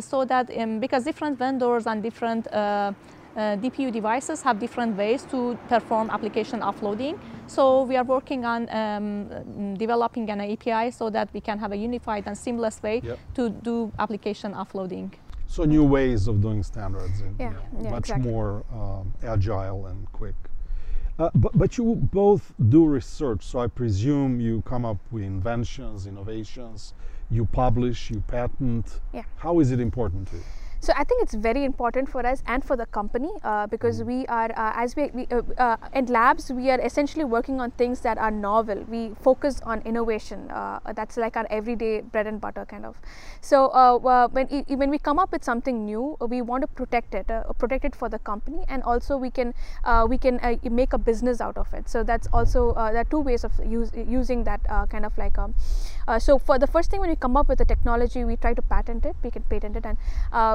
so 0.00 0.24
that 0.24 0.50
um, 0.56 0.80
because 0.80 1.04
different 1.04 1.38
vendors 1.38 1.86
and 1.86 2.02
different 2.02 2.46
uh, 2.52 2.92
uh, 3.36 3.56
DPU 3.56 3.90
devices 3.90 4.42
have 4.42 4.60
different 4.60 4.96
ways 4.96 5.24
to 5.24 5.58
perform 5.68 6.10
application 6.10 6.60
offloading. 6.60 7.18
So 7.46 7.82
we 7.82 7.96
are 7.96 8.04
working 8.04 8.44
on 8.44 8.68
um, 8.70 9.74
developing 9.74 10.30
an 10.30 10.40
API 10.40 10.90
so 10.90 11.10
that 11.10 11.28
we 11.32 11.40
can 11.40 11.58
have 11.58 11.72
a 11.72 11.76
unified 11.76 12.24
and 12.26 12.38
seamless 12.38 12.82
way 12.82 13.00
yep. 13.02 13.18
to 13.34 13.50
do 13.50 13.92
application 13.98 14.54
offloading. 14.54 15.10
So 15.46 15.64
new 15.64 15.84
ways 15.84 16.26
of 16.26 16.40
doing 16.40 16.62
standards 16.62 17.20
and 17.20 17.38
yeah, 17.38 17.52
yeah, 17.80 17.90
much 17.90 18.10
exactly. 18.10 18.30
more 18.30 18.64
um, 18.72 19.12
agile 19.22 19.86
and 19.86 20.10
quick. 20.12 20.34
Uh, 21.18 21.30
but, 21.34 21.56
but 21.56 21.78
you 21.78 21.94
both 21.94 22.52
do 22.68 22.86
research, 22.86 23.44
so 23.44 23.60
I 23.60 23.68
presume 23.68 24.40
you 24.40 24.62
come 24.62 24.84
up 24.84 24.96
with 25.12 25.22
inventions, 25.22 26.06
innovations, 26.08 26.94
you 27.30 27.46
publish, 27.46 28.10
you 28.10 28.22
patent. 28.26 29.00
Yeah. 29.12 29.22
How 29.36 29.60
is 29.60 29.70
it 29.70 29.80
important 29.80 30.28
to 30.28 30.36
you? 30.36 30.42
So 30.80 30.92
I 30.94 31.04
think 31.04 31.22
it's 31.22 31.32
very 31.32 31.64
important 31.64 32.10
for 32.10 32.26
us 32.26 32.42
and 32.46 32.62
for 32.62 32.76
the 32.76 32.84
company 32.84 33.30
uh, 33.42 33.66
because 33.66 34.02
mm. 34.02 34.06
we 34.06 34.26
are, 34.26 34.50
uh, 34.50 34.72
as 34.76 34.94
we, 34.94 35.06
we 35.14 35.26
uh, 35.30 35.40
uh, 35.56 35.76
in 35.94 36.04
labs, 36.04 36.52
we 36.52 36.70
are 36.70 36.78
essentially 36.78 37.24
working 37.24 37.58
on 37.58 37.70
things 37.70 38.00
that 38.00 38.18
are 38.18 38.30
novel. 38.30 38.84
We 38.86 39.12
focus 39.18 39.62
on 39.62 39.80
innovation. 39.86 40.50
Uh, 40.50 40.80
that's 40.94 41.16
like 41.16 41.38
our 41.38 41.46
everyday 41.48 42.02
bread 42.02 42.26
and 42.26 42.38
butter 42.38 42.66
kind 42.66 42.84
of. 42.84 43.00
So 43.40 43.68
uh, 43.68 44.28
when 44.28 44.46
when 44.68 44.90
we 44.90 44.98
come 44.98 45.18
up 45.18 45.32
with 45.32 45.42
something 45.42 45.86
new, 45.86 46.18
we 46.20 46.42
want 46.42 46.60
to 46.60 46.66
protect 46.66 47.14
it, 47.14 47.30
protect 47.58 47.86
it 47.86 47.96
for 47.96 48.10
the 48.10 48.18
company, 48.18 48.66
and 48.68 48.82
also 48.82 49.16
we 49.16 49.30
can 49.30 49.54
we 50.06 50.18
can 50.18 50.38
make 50.70 50.92
a 50.92 50.98
business 50.98 51.40
out 51.40 51.56
of 51.56 51.72
it. 51.72 51.88
So 51.88 52.02
that's 52.02 52.28
also 52.30 52.74
there 52.74 52.98
are 52.98 53.04
two 53.04 53.20
ways 53.20 53.42
of 53.42 53.52
use, 53.66 53.90
using 53.94 54.44
that 54.44 54.62
kind 54.90 55.06
of 55.06 55.16
like. 55.16 55.38
Um, 56.06 56.20
so 56.20 56.38
for 56.38 56.58
the 56.58 56.66
first 56.66 56.90
thing, 56.90 57.00
when 57.00 57.10
we 57.10 57.16
come 57.16 57.36
up 57.36 57.48
with 57.48 57.60
a 57.60 57.64
technology, 57.64 58.24
we 58.24 58.36
try 58.36 58.54
to 58.54 58.62
patent 58.62 59.04
it. 59.06 59.16
We 59.22 59.30
can 59.30 59.42
patent 59.42 59.76
it, 59.76 59.86
and 59.86 59.96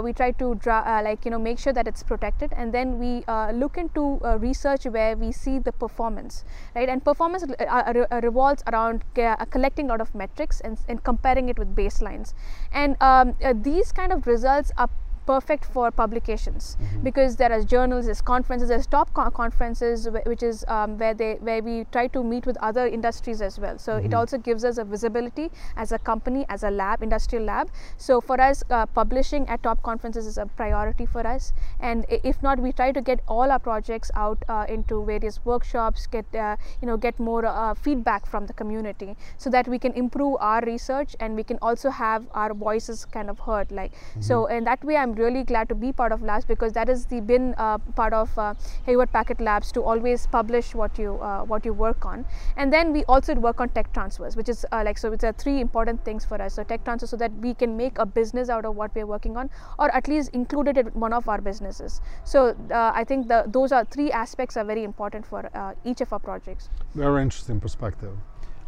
we 0.04 0.14
try 0.14 0.32
to 0.32 0.56
draw, 0.56 0.80
uh, 0.80 1.02
like 1.04 1.26
you 1.26 1.32
know 1.32 1.40
make 1.40 1.60
sure 1.60 1.74
that 1.74 1.88
it's 1.88 2.04
protected 2.04 2.54
and 2.56 2.74
then 2.74 3.00
we 3.00 3.24
uh, 3.28 3.52
look 3.52 3.78
into 3.78 4.20
uh, 4.24 4.38
research 4.38 4.86
where 4.86 5.16
we 5.16 5.32
see 5.32 5.60
the 5.60 5.72
performance 5.72 6.44
right 6.76 6.90
and 6.90 7.04
performance 7.04 7.44
uh, 7.44 8.20
revolves 8.24 8.64
around 8.68 9.04
collecting 9.50 9.86
a 9.86 9.90
lot 9.90 10.02
of 10.02 10.14
metrics 10.16 10.62
and, 10.62 10.78
and 10.88 11.04
comparing 11.04 11.50
it 11.50 11.58
with 11.58 11.76
baselines 11.76 12.34
and 12.72 13.02
um, 13.02 13.36
these 13.64 13.92
kind 13.92 14.12
of 14.12 14.28
results 14.28 14.72
are 14.78 14.90
perfect 15.30 15.66
for 15.74 15.88
publications 15.92 16.64
mm 16.70 16.86
-hmm. 16.86 17.04
because 17.08 17.32
there 17.42 17.52
are 17.56 17.64
journals, 17.74 18.04
there's 18.10 18.24
conferences, 18.34 18.68
there's 18.74 18.90
top 18.98 19.10
co 19.18 19.26
conferences, 19.42 20.08
which 20.32 20.44
is 20.52 20.58
um, 20.76 20.98
where 21.02 21.16
they 21.22 21.32
where 21.48 21.62
we 21.70 21.76
try 21.96 22.06
to 22.16 22.24
meet 22.32 22.46
with 22.50 22.58
other 22.70 22.86
industries 22.98 23.42
as 23.50 23.60
well. 23.64 23.76
So 23.86 23.92
mm 23.92 23.98
-hmm. 23.98 24.06
it 24.06 24.12
mm-hmm. 24.12 24.20
also 24.20 24.38
gives 24.48 24.64
us 24.70 24.76
a 24.84 24.86
visibility 24.96 25.48
as 25.84 25.94
a 25.98 26.00
company, 26.12 26.42
as 26.56 26.64
a 26.70 26.72
lab, 26.82 26.98
industrial 27.08 27.46
lab. 27.52 27.66
So 28.08 28.14
for 28.30 28.38
us, 28.50 28.64
uh, 28.78 28.86
publishing 29.00 29.44
at 29.56 29.64
top 29.70 29.80
conferences 29.90 30.26
is 30.32 30.38
a 30.46 30.48
priority 30.62 31.06
for 31.14 31.24
us. 31.36 31.44
And 31.90 32.00
if 32.32 32.42
not, 32.48 32.58
we 32.66 32.72
try 32.82 32.90
to 33.00 33.02
get 33.12 33.20
all 33.36 33.56
our 33.58 33.64
projects 33.70 34.10
out 34.26 34.40
uh, 34.56 34.76
into 34.78 34.96
various 35.12 35.38
workshops, 35.52 36.08
get 36.18 36.40
uh, 36.46 36.56
you 36.82 36.88
know 36.90 36.98
get 37.08 37.16
more 37.30 37.44
uh, 37.46 37.74
feedback 37.86 38.24
from 38.34 38.50
the 38.50 38.56
community, 38.64 39.12
so 39.38 39.48
that 39.56 39.66
we 39.68 39.80
can 39.86 39.94
improve 40.04 40.34
our 40.52 40.62
research 40.74 41.16
and 41.20 41.30
we 41.44 41.44
can 41.54 41.60
also 41.62 41.90
have 42.02 42.22
our 42.44 42.52
voices 42.68 43.06
kind 43.18 43.30
of 43.30 43.38
heard. 43.50 43.68
Like 43.82 43.92
mm 43.94 44.00
-hmm. 44.00 44.28
so, 44.30 44.36
in 44.58 44.64
that 44.72 44.82
way, 44.92 44.96
I'm 45.04 45.16
really 45.20 45.44
glad 45.44 45.70
to 45.70 45.76
be 45.76 45.92
part 45.92 46.12
of 46.12 46.22
labs 46.22 46.46
because 46.46 46.74
that 46.74 46.88
has 46.88 47.06
the 47.06 47.20
been 47.22 47.54
uh, 47.58 47.78
part 48.00 48.14
of 48.14 48.38
uh, 48.38 48.54
Hewlett 48.86 49.12
Packard 49.12 49.42
Labs 49.42 49.72
to 49.74 49.84
always 49.84 50.26
publish 50.28 50.74
what 50.74 50.98
you 50.98 51.16
uh, 51.22 51.44
what 51.44 51.66
you 51.66 51.74
work 51.74 52.06
on. 52.06 52.26
And 52.58 52.74
then 52.74 52.94
we 52.94 53.04
also 53.06 53.36
work 53.36 53.60
on 53.60 53.70
tech 53.70 53.92
transfers, 53.94 54.36
which 54.36 54.50
is 54.50 54.66
like 54.72 54.98
so. 54.98 55.12
It's 55.12 55.26
three 55.44 55.60
important 55.60 56.04
things 56.06 56.26
for 56.26 56.42
us. 56.42 56.56
So 56.56 56.64
tech 56.64 56.84
transfer, 56.86 57.08
so 57.08 57.18
that 57.18 57.32
we 57.48 57.54
can 57.54 57.76
make 57.78 57.98
a 58.00 58.06
business 58.06 58.50
out 58.50 58.66
of 58.66 58.76
what 58.76 58.96
we're 58.96 59.06
working 59.06 59.38
on, 59.38 59.50
or 59.78 59.94
at 59.94 60.08
least 60.08 60.32
include 60.34 60.70
it 60.70 60.78
in 60.78 60.88
one 60.88 61.14
of 61.14 61.28
our 61.28 61.42
businesses. 61.42 62.02
So 62.24 62.56
I 62.72 63.04
think 63.04 63.28
the, 63.28 63.44
those 63.48 63.72
are 63.72 63.86
three 63.86 64.12
aspects 64.12 64.58
are 64.58 64.66
very 64.66 64.84
important 64.84 65.26
for 65.26 65.50
each 65.84 66.02
of 66.02 66.14
our 66.14 66.20
projects. 66.20 66.70
Very 66.96 67.22
interesting 67.22 67.60
perspective. 67.60 68.18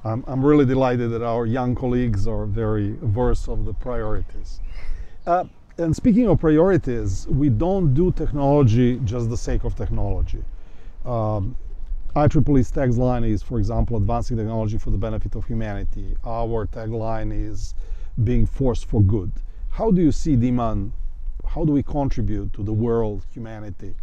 Um, 0.04 0.24
I'm 0.28 0.44
really 0.44 0.66
delighted 0.66 1.12
that 1.12 1.22
our 1.22 1.46
young 1.46 1.76
colleagues 1.76 2.28
are 2.28 2.46
very 2.46 2.96
versed 3.02 3.48
of 3.48 3.66
the 3.66 3.74
priorities. 3.74 4.60
Uh, 5.28 5.44
and 5.82 5.96
speaking 5.96 6.28
of 6.28 6.40
priorities, 6.40 7.28
we 7.28 7.50
don't 7.50 7.94
do 7.94 8.12
technology 8.12 9.00
just 9.04 9.30
the 9.30 9.38
sake 9.38 9.64
of 9.64 9.76
technology. 9.76 10.44
Um, 11.06 11.56
IEEE's 12.16 12.72
tagline 12.72 13.28
is, 13.28 13.42
for 13.42 13.58
example, 13.58 13.98
advancing 13.98 14.38
technology 14.38 14.78
for 14.78 14.92
the 14.92 14.98
benefit 14.98 15.36
of 15.36 15.46
humanity. 15.46 16.16
Our 16.26 16.68
tagline 16.68 17.32
is 17.34 17.74
being 18.24 18.46
forced 18.46 18.86
for 18.86 19.02
good. 19.02 19.32
How 19.70 19.92
do 19.92 20.02
you 20.02 20.12
see 20.12 20.36
Diman? 20.36 20.92
How 21.46 21.66
do 21.66 21.72
we 21.72 21.84
contribute 21.84 22.54
to 22.54 22.64
the 22.64 22.74
world, 22.74 23.26
humanity? 23.34 23.96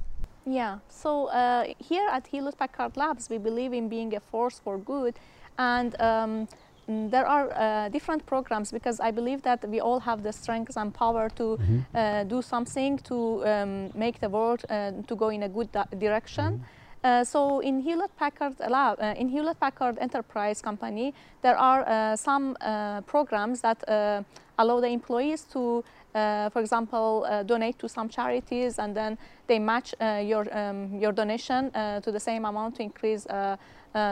Yeah, 0.47 0.79
so 0.89 1.27
uh, 1.27 1.67
here 1.79 2.09
at 2.11 2.27
Hewlett 2.27 2.59
Packard 2.59 2.97
Labs, 2.97 3.29
we 3.29 3.39
believe 3.39 3.73
in 3.75 3.89
being 3.89 4.15
a 4.17 4.21
force 4.21 4.59
for 4.59 4.79
good. 4.79 5.15
And 5.59 6.01
um, 6.01 6.49
there 6.89 7.27
are 7.27 7.51
uh, 7.53 7.89
different 7.91 8.25
programs 8.27 8.73
because 8.73 8.99
I 8.99 9.11
believe 9.11 9.43
that 9.43 9.69
we 9.69 9.81
all 9.81 10.01
have 10.01 10.23
the 10.23 10.33
strength 10.33 10.77
and 10.77 10.93
power 10.93 11.31
to 11.31 11.45
mm 11.45 11.59
-hmm. 11.59 11.81
uh, 11.95 12.29
do 12.29 12.43
something 12.43 13.03
to 13.03 13.15
um, 13.15 13.91
make 13.95 14.19
the 14.19 14.29
world 14.29 14.65
uh, 14.71 15.05
to 15.07 15.17
go 15.17 15.29
in 15.29 15.43
a 15.43 15.49
good 15.49 15.69
direction. 15.99 16.53
Mm 16.53 16.61
-hmm. 16.61 16.79
Uh, 17.05 17.23
so 17.23 17.61
in 17.61 17.81
Hewlett 17.81 18.15
Packard 18.17 18.59
Lab, 18.69 18.99
uh, 19.01 19.15
in 19.17 19.29
Hewlett 19.29 19.59
Packard 19.61 19.99
Enterprise 19.99 20.61
Company, 20.61 21.15
there 21.43 21.57
are 21.57 21.87
uh, 21.87 22.17
some 22.17 22.57
uh, 22.61 23.01
programs 23.03 23.61
that 23.61 23.89
uh, 23.89 24.23
allow 24.59 24.81
the 24.81 24.89
employees 24.89 25.45
to, 25.45 25.85
uh, 26.15 26.51
for 26.51 26.61
example, 26.61 27.25
donate 27.47 27.79
to 27.79 27.89
some 27.89 28.09
charities, 28.09 28.79
and 28.79 28.97
then 28.97 29.17
they 29.47 29.59
match 29.59 29.95
your 30.01 30.47
um, 30.53 30.99
your 30.99 31.13
donation 31.13 31.71
to 32.03 32.11
the 32.11 32.21
same 32.21 32.45
amount 32.45 32.77
to 32.77 32.83
increase 32.83 33.27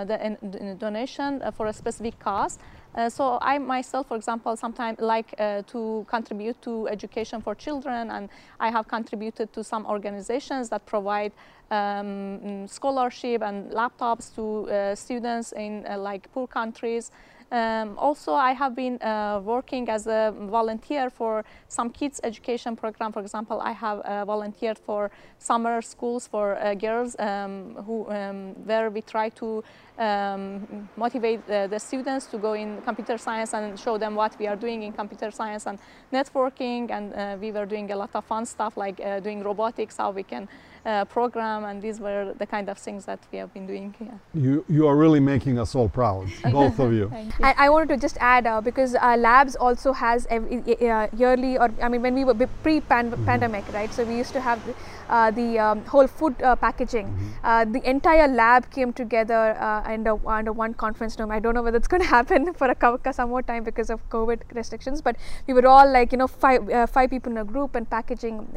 the, 0.05 0.17
in, 0.27 0.79
donation 0.79 1.43
for 1.57 1.67
a 1.67 1.73
specific 1.73 2.19
cause. 2.19 2.59
Uh, 2.95 3.11
so 3.11 3.39
I 3.43 3.59
myself, 3.59 4.09
for 4.09 4.17
example, 4.17 4.57
sometimes 4.57 5.01
like 5.01 5.35
uh, 5.39 5.63
to 5.73 6.07
contribute 6.09 6.61
to 6.63 6.89
education 6.89 7.43
for 7.43 7.55
children, 7.55 8.11
and 8.11 8.29
I 8.59 8.71
have 8.71 8.89
contributed 8.89 9.53
to 9.53 9.63
some 9.63 9.85
organizations 9.87 10.71
that 10.71 10.87
provide 10.87 11.33
um, 11.71 12.39
mm, 12.39 12.69
scholarship 12.69 13.43
and 13.43 13.71
laptops 13.73 14.35
to 14.35 14.71
uh, 14.71 14.95
students 14.95 15.53
in 15.53 15.85
uh, 15.87 15.99
like 15.99 16.31
poor 16.33 16.47
countries. 16.47 17.11
Um, 17.53 17.97
also, 17.97 18.35
I 18.35 18.53
have 18.53 18.75
been 18.75 19.01
uh, 19.01 19.41
working 19.45 19.89
as 19.89 20.09
a 20.09 20.35
volunteer 20.37 21.11
for 21.11 21.45
some 21.69 21.91
kids 21.91 22.21
education 22.25 22.75
program. 22.75 23.13
For 23.13 23.21
example, 23.21 23.61
I 23.61 23.71
have 23.71 24.01
uh, 24.01 24.25
volunteered 24.25 24.79
for 24.79 25.13
summer 25.39 25.81
schools 25.81 26.27
for 26.27 26.57
uh, 26.57 26.75
girls 26.75 27.15
um, 27.21 27.77
who, 27.87 28.11
um, 28.11 28.55
where 28.65 28.91
we 28.91 29.01
try 29.01 29.29
to 29.29 29.63
um, 29.97 30.89
motivate 30.97 31.47
the, 31.47 31.79
students 31.79 32.27
to 32.27 32.39
go 32.39 32.55
in 32.55 32.83
computer 32.83 33.17
science 33.17 33.55
and 33.55 33.79
show 33.79 33.97
them 33.97 34.17
what 34.17 34.37
we 34.41 34.49
are 34.49 34.57
doing 34.57 34.83
in 34.83 34.93
computer 34.93 35.31
science 35.31 35.67
and 35.67 35.79
networking. 36.13 36.91
And 36.91 37.15
uh, 37.15 37.37
we 37.41 37.53
were 37.53 37.65
doing 37.65 37.93
a 37.93 37.97
lot 37.97 38.11
of 38.15 38.25
fun 38.25 38.45
stuff 38.45 38.77
like 38.77 38.97
doing 39.23 39.45
robotics, 39.45 39.99
how 39.99 40.11
we 40.11 40.25
can 40.25 40.49
uh, 40.87 41.05
program, 41.05 41.65
and 41.65 41.83
these 41.83 41.99
were 42.01 42.33
the 42.39 42.47
kind 42.47 42.69
of 42.69 42.79
things 42.79 43.05
that 43.05 43.19
we 43.33 43.39
have 43.39 43.53
been 43.53 43.67
doing 43.67 43.95
here. 43.99 44.21
You, 44.35 44.65
you 44.69 44.87
are 44.87 44.97
really 44.97 45.19
making 45.21 45.59
us 45.59 45.75
all 45.75 45.89
proud, 45.89 46.29
both 46.53 46.79
of 46.79 46.93
you. 46.93 47.11
you. 47.13 47.31
I, 47.43 47.55
I, 47.67 47.69
wanted 47.69 47.89
to 47.89 47.97
just 47.97 48.17
add 48.21 48.47
uh, 48.47 48.61
because 48.61 48.95
uh, 48.95 49.17
labs 49.19 49.57
also 49.57 49.93
has 49.93 50.27
every, 50.31 50.59
uh, 50.89 51.09
yearly, 51.17 51.59
or 51.59 51.71
I 51.83 51.89
mean, 51.89 52.03
when 52.03 52.15
we 52.15 52.25
were 52.25 52.35
pre-pandemic, 52.63 53.65
mm 53.65 53.71
-hmm. 53.71 53.75
right? 53.75 53.93
So 53.93 54.05
we 54.05 54.21
used 54.21 54.33
to 54.33 54.41
have 54.41 54.61
Uh, 55.09 55.31
the 55.31 55.57
um, 55.59 55.85
whole 55.85 56.07
food 56.07 56.35
uh, 56.43 56.57
packaging. 56.57 57.07
Mm-hmm. 57.07 57.27
Uh, 57.45 57.65
the 57.65 57.89
entire 57.89 58.27
lab 58.27 58.69
came 58.71 58.93
together 58.93 59.57
uh, 59.61 59.83
under, 59.85 60.19
under 60.29 60.53
one 60.53 60.75
conference 60.75 61.17
room. 61.19 61.31
I 61.31 61.39
don't 61.39 61.55
know 61.55 61.63
whether 61.63 61.77
it's 61.77 61.87
going 61.87 62.03
to 62.07 62.09
happen 62.09 62.53
for 62.55 62.69
a 62.69 63.13
some 63.13 63.31
more 63.31 63.43
time 63.43 63.63
because 63.63 63.89
of 63.89 64.09
COVID 64.11 64.41
restrictions, 64.55 65.01
but 65.01 65.17
we 65.47 65.55
were 65.55 65.67
all 65.67 65.91
like 65.91 66.11
you 66.13 66.19
know 66.19 66.27
five 66.27 66.91
five 66.91 67.11
people 67.11 67.31
in 67.33 67.39
a 67.39 67.45
group 67.45 67.77
and 67.77 67.89
packaging 67.89 68.49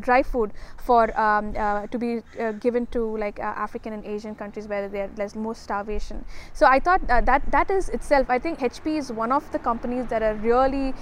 dry 0.00 0.22
food 0.22 0.52
for 0.78 1.18
um, 1.20 1.52
to 1.90 1.98
be 1.98 2.22
given 2.60 2.86
to 2.86 3.16
like 3.18 3.38
African 3.38 3.92
and 3.92 4.04
Asian 4.04 4.34
countries 4.34 4.66
where 4.66 4.88
there's 4.88 5.34
more 5.34 5.54
starvation. 5.54 6.24
So 6.54 6.66
I 6.66 6.80
thought 6.80 7.06
that 7.06 7.42
that 7.50 7.70
is 7.70 7.90
itself. 7.90 8.30
I 8.30 8.38
think 8.38 8.60
HP 8.60 8.96
is 8.96 9.12
one 9.12 9.30
of 9.30 9.50
the 9.52 9.58
companies 9.58 10.06
that 10.06 10.22
are 10.22 10.34
really 10.36 10.94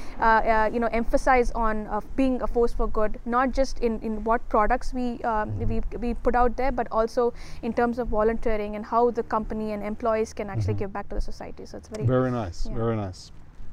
you 0.75 0.81
know 0.81 0.89
emphasize 0.93 1.53
on 1.53 2.03
being 2.17 2.43
a 2.43 2.47
force 2.47 2.73
for 2.73 2.89
good, 2.89 3.21
not 3.25 3.53
just 3.53 3.79
in 3.79 4.01
in 4.01 4.25
what 4.25 4.47
products 4.49 4.93
we, 4.97 5.07
uh, 5.23 5.47
we, 5.71 5.81
we 6.05 6.15
put 6.15 6.35
out 6.35 6.57
there, 6.57 6.73
but 6.73 6.87
also 6.91 7.33
in 7.63 7.73
terms 7.73 7.99
of 7.99 8.09
volunteering 8.09 8.77
and 8.77 8.85
how 8.85 9.11
the 9.11 9.23
company 9.23 9.73
and 9.73 9.83
employees 9.93 10.33
can 10.39 10.51
actually 10.51 10.75
mm 10.75 10.79
-hmm. 10.79 10.93
give 10.93 10.93
back 10.93 11.07
to 11.11 11.15
the 11.19 11.25
society. 11.33 11.65
So 11.67 11.77
it's 11.79 11.91
very 11.95 12.07
very 12.17 12.31
nice, 12.31 12.59
yeah. 12.69 12.79
very 12.85 12.97
nice. 13.07 13.21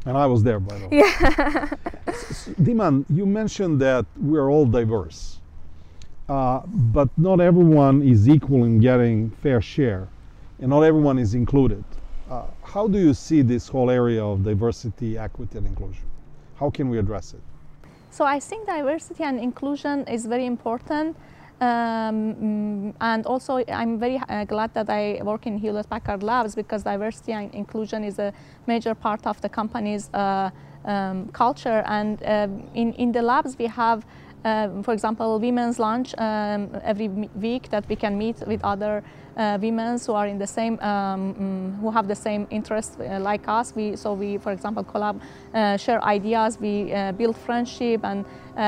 And 0.06 0.18
I 0.18 0.26
was 0.34 0.44
there, 0.44 0.60
by 0.60 0.78
the 0.80 0.88
way. 0.88 0.98
Yeah. 0.98 1.70
Diman, 2.66 3.06
you 3.18 3.26
mentioned 3.26 3.76
that 3.82 4.06
we're 4.30 4.50
all 4.54 4.66
diverse, 4.66 5.40
uh, 6.28 6.60
but 6.98 7.10
not 7.18 7.40
everyone 7.40 7.96
is 8.14 8.28
equal 8.28 8.66
in 8.66 8.80
getting 8.80 9.18
fair 9.44 9.62
share, 9.62 10.04
and 10.60 10.70
not 10.70 10.82
everyone 10.84 11.18
is 11.22 11.34
included. 11.34 11.84
Uh, 12.30 12.46
how 12.74 12.88
do 12.88 12.98
you 12.98 13.14
see 13.14 13.42
this 13.44 13.64
whole 13.68 13.90
area 13.90 14.24
of 14.24 14.44
diversity, 14.44 15.18
equity, 15.18 15.58
and 15.58 15.68
inclusion? 15.68 16.06
How 16.60 16.70
can 16.70 16.90
we 16.90 16.98
address 16.98 17.34
it? 17.34 17.42
So 18.14 18.26
I 18.26 18.40
think 18.40 18.68
diversity 18.68 19.24
and 19.24 19.40
inclusion 19.40 20.06
is 20.08 20.28
very 20.28 20.46
important. 20.46 21.18
Um, 21.60 22.94
and 23.02 23.26
also, 23.26 23.64
I'm 23.68 23.98
very 23.98 24.22
uh, 24.30 24.46
glad 24.46 24.72
that 24.76 24.88
I 24.88 25.20
work 25.24 25.48
in 25.48 25.58
Hewlett 25.58 25.90
Packard 25.90 26.22
Labs 26.22 26.54
because 26.54 26.84
diversity 26.84 27.32
and 27.32 27.52
inclusion 27.56 28.04
is 28.04 28.20
a 28.20 28.32
major 28.68 28.94
part 28.94 29.26
of 29.26 29.42
the 29.42 29.50
company's 29.50 30.12
uh, 30.14 30.52
um, 30.86 31.30
culture. 31.30 31.84
And 31.88 32.22
um, 32.24 32.70
in, 32.76 32.94
in 32.94 33.14
the 33.14 33.24
labs, 33.24 33.58
we 33.58 33.66
have 33.66 34.04
uh, 34.04 34.08
for 34.44 34.94
example, 34.94 35.40
women's 35.40 35.80
lunch 35.80 36.14
um, 36.18 36.70
every 36.84 37.08
week 37.08 37.70
that 37.70 37.88
we 37.88 37.96
can 37.96 38.18
meet 38.18 38.46
with 38.46 38.64
other 38.64 39.04
uh, 39.38 39.58
women 39.60 40.00
who 40.06 40.14
are 40.14 40.28
in 40.28 40.38
the 40.38 40.46
same, 40.46 40.80
um, 40.82 41.34
mm, 41.34 41.80
who 41.80 41.90
have 41.90 42.08
the 42.08 42.16
same 42.16 42.46
interests 42.52 42.98
uh, 43.00 43.20
like 43.20 43.48
us. 43.48 43.74
We, 43.76 43.96
so 43.96 44.14
we, 44.14 44.38
for 44.38 44.52
example, 44.52 44.84
collab, 44.84 45.20
uh, 45.54 45.78
share 45.78 46.04
ideas, 46.04 46.60
we 46.60 46.94
build 47.18 47.38
friendship, 47.38 48.02
and 48.04 48.26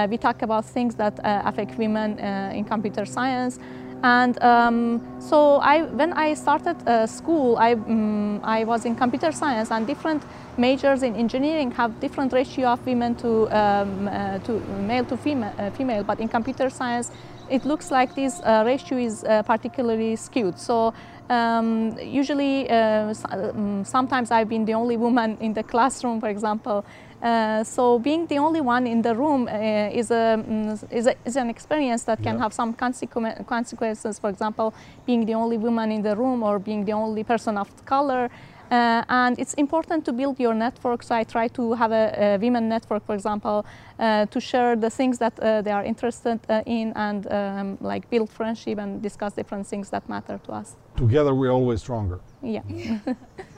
we 0.09 0.17
talk 0.17 0.41
about 0.41 0.65
things 0.65 0.95
that 0.95 1.19
affect 1.23 1.77
women 1.77 2.17
in 2.19 2.63
computer 2.65 3.05
science. 3.05 3.59
And 4.03 4.41
um, 4.43 5.01
so 5.19 5.58
I, 5.58 5.84
when 5.84 6.13
I 6.13 6.34
started 6.36 6.75
uh, 6.88 7.08
school, 7.08 7.58
I, 7.58 7.73
um, 7.73 8.39
I 8.43 8.63
was 8.63 8.86
in 8.86 8.95
computer 8.95 9.31
science 9.31 9.71
and 9.71 9.88
different 9.88 10.23
majors 10.58 11.03
in 11.03 11.15
engineering 11.15 11.71
have 11.71 11.99
different 11.99 12.31
ratio 12.31 12.69
of 12.69 12.86
women 12.86 13.15
to, 13.15 13.49
um, 13.58 14.08
uh, 14.08 14.39
to 14.39 14.60
male 14.88 15.05
to 15.05 15.17
female, 15.17 15.53
uh, 15.58 15.69
female, 15.71 16.03
but 16.03 16.19
in 16.19 16.27
computer 16.27 16.69
science, 16.69 17.12
it 17.49 17.65
looks 17.65 17.91
like 17.91 18.15
this 18.15 18.41
uh, 18.41 18.63
ratio 18.65 18.97
is 18.97 19.23
uh, 19.23 19.43
particularly 19.43 20.15
skewed. 20.15 20.58
So 20.58 20.93
um, 21.29 21.97
usually, 21.99 22.69
uh, 22.69 23.13
um, 23.31 23.84
sometimes 23.84 24.31
I've 24.31 24.49
been 24.49 24.65
the 24.65 24.73
only 24.73 24.97
woman 24.97 25.38
in 25.39 25.53
the 25.53 25.63
classroom, 25.63 26.19
for 26.19 26.29
example, 26.29 26.86
uh, 27.21 27.63
so 27.63 27.99
being 27.99 28.28
the 28.28 28.38
only 28.38 28.62
one 28.62 28.86
in 28.86 29.01
the 29.01 29.15
room 29.15 29.47
uh, 29.47 29.89
is, 29.91 30.12
a, 30.12 30.38
mm, 30.38 30.91
is, 30.91 31.08
a, 31.08 31.15
is, 31.25 31.36
an 31.36 31.49
experience 31.49 32.04
that 32.04 32.21
can 32.21 32.36
yeah. 32.36 32.43
have 32.43 32.54
some 32.54 32.73
consequ 32.73 33.45
consequences. 33.47 34.19
For 34.19 34.30
example, 34.30 34.73
being 35.06 35.25
the 35.25 35.34
only 35.34 35.58
woman 35.58 35.91
in 35.91 36.01
the 36.01 36.15
room 36.15 36.43
or 36.43 36.60
being 36.60 36.86
the 36.86 36.93
only 36.93 37.23
person 37.23 37.58
of 37.58 37.69
color. 37.86 38.30
Uh, 38.71 39.04
and 39.10 39.38
it's 39.39 39.54
important 39.56 40.04
to 40.06 40.12
build 40.12 40.39
your 40.39 40.54
network. 40.54 41.04
So 41.04 41.15
I 41.15 41.23
try 41.23 41.47
to 41.49 41.73
have 41.73 41.91
a, 41.91 42.36
a 42.36 42.38
women 42.38 42.67
network, 42.67 43.06
for 43.06 43.13
example, 43.13 43.65
uh, 43.99 44.25
to 44.25 44.39
share 44.39 44.75
the 44.75 44.89
things 44.89 45.19
that 45.19 45.39
uh, 45.39 45.62
they 45.62 45.71
are 45.71 45.84
interested 45.84 46.39
uh, 46.49 46.63
in 46.65 46.91
and 46.95 47.32
um, 47.32 47.78
like 47.80 48.10
build 48.10 48.30
friendship 48.30 48.80
and 48.80 49.01
discuss 49.01 49.34
different 49.34 49.67
things 49.67 49.89
that 49.91 50.10
matter 50.10 50.39
to 50.45 50.51
us. 50.51 50.75
Together 50.97 51.34
we're 51.36 51.51
always 51.51 51.82
stronger. 51.82 52.19
Yeah. 52.41 52.62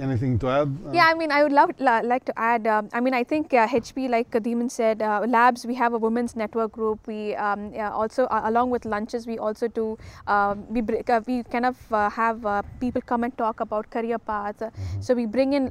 Anything 0.00 0.38
to 0.38 0.48
add? 0.48 0.68
Uh, 0.86 0.92
yeah, 0.92 1.06
I 1.06 1.14
mean, 1.14 1.32
I 1.32 1.42
would 1.42 1.50
love 1.50 1.70
like 1.80 2.24
to 2.26 2.38
add. 2.38 2.66
Um, 2.68 2.88
I 2.92 3.00
mean, 3.00 3.14
I 3.14 3.24
think 3.24 3.52
uh, 3.52 3.66
HP, 3.66 4.08
like 4.08 4.30
Diman 4.30 4.70
said, 4.70 5.02
uh, 5.02 5.24
labs. 5.26 5.66
We 5.66 5.74
have 5.74 5.92
a 5.92 5.98
women's 5.98 6.36
network 6.36 6.70
group. 6.70 7.06
We 7.08 7.34
um, 7.34 7.72
also, 7.76 8.26
uh, 8.26 8.42
along 8.44 8.70
with 8.70 8.84
lunches, 8.84 9.26
we 9.26 9.38
also 9.38 9.66
do. 9.66 9.98
Um, 10.28 10.66
we 10.68 10.82
uh, 10.82 11.20
we 11.26 11.42
kind 11.42 11.66
of 11.66 11.76
uh, 11.92 12.10
have 12.10 12.64
people 12.78 13.02
come 13.02 13.24
and 13.24 13.36
talk 13.36 13.58
about 13.58 13.90
career 13.90 14.18
paths. 14.18 14.62
Mm 14.62 14.70
-hmm. 14.70 15.02
So 15.02 15.14
we 15.14 15.26
bring 15.26 15.52
in 15.52 15.70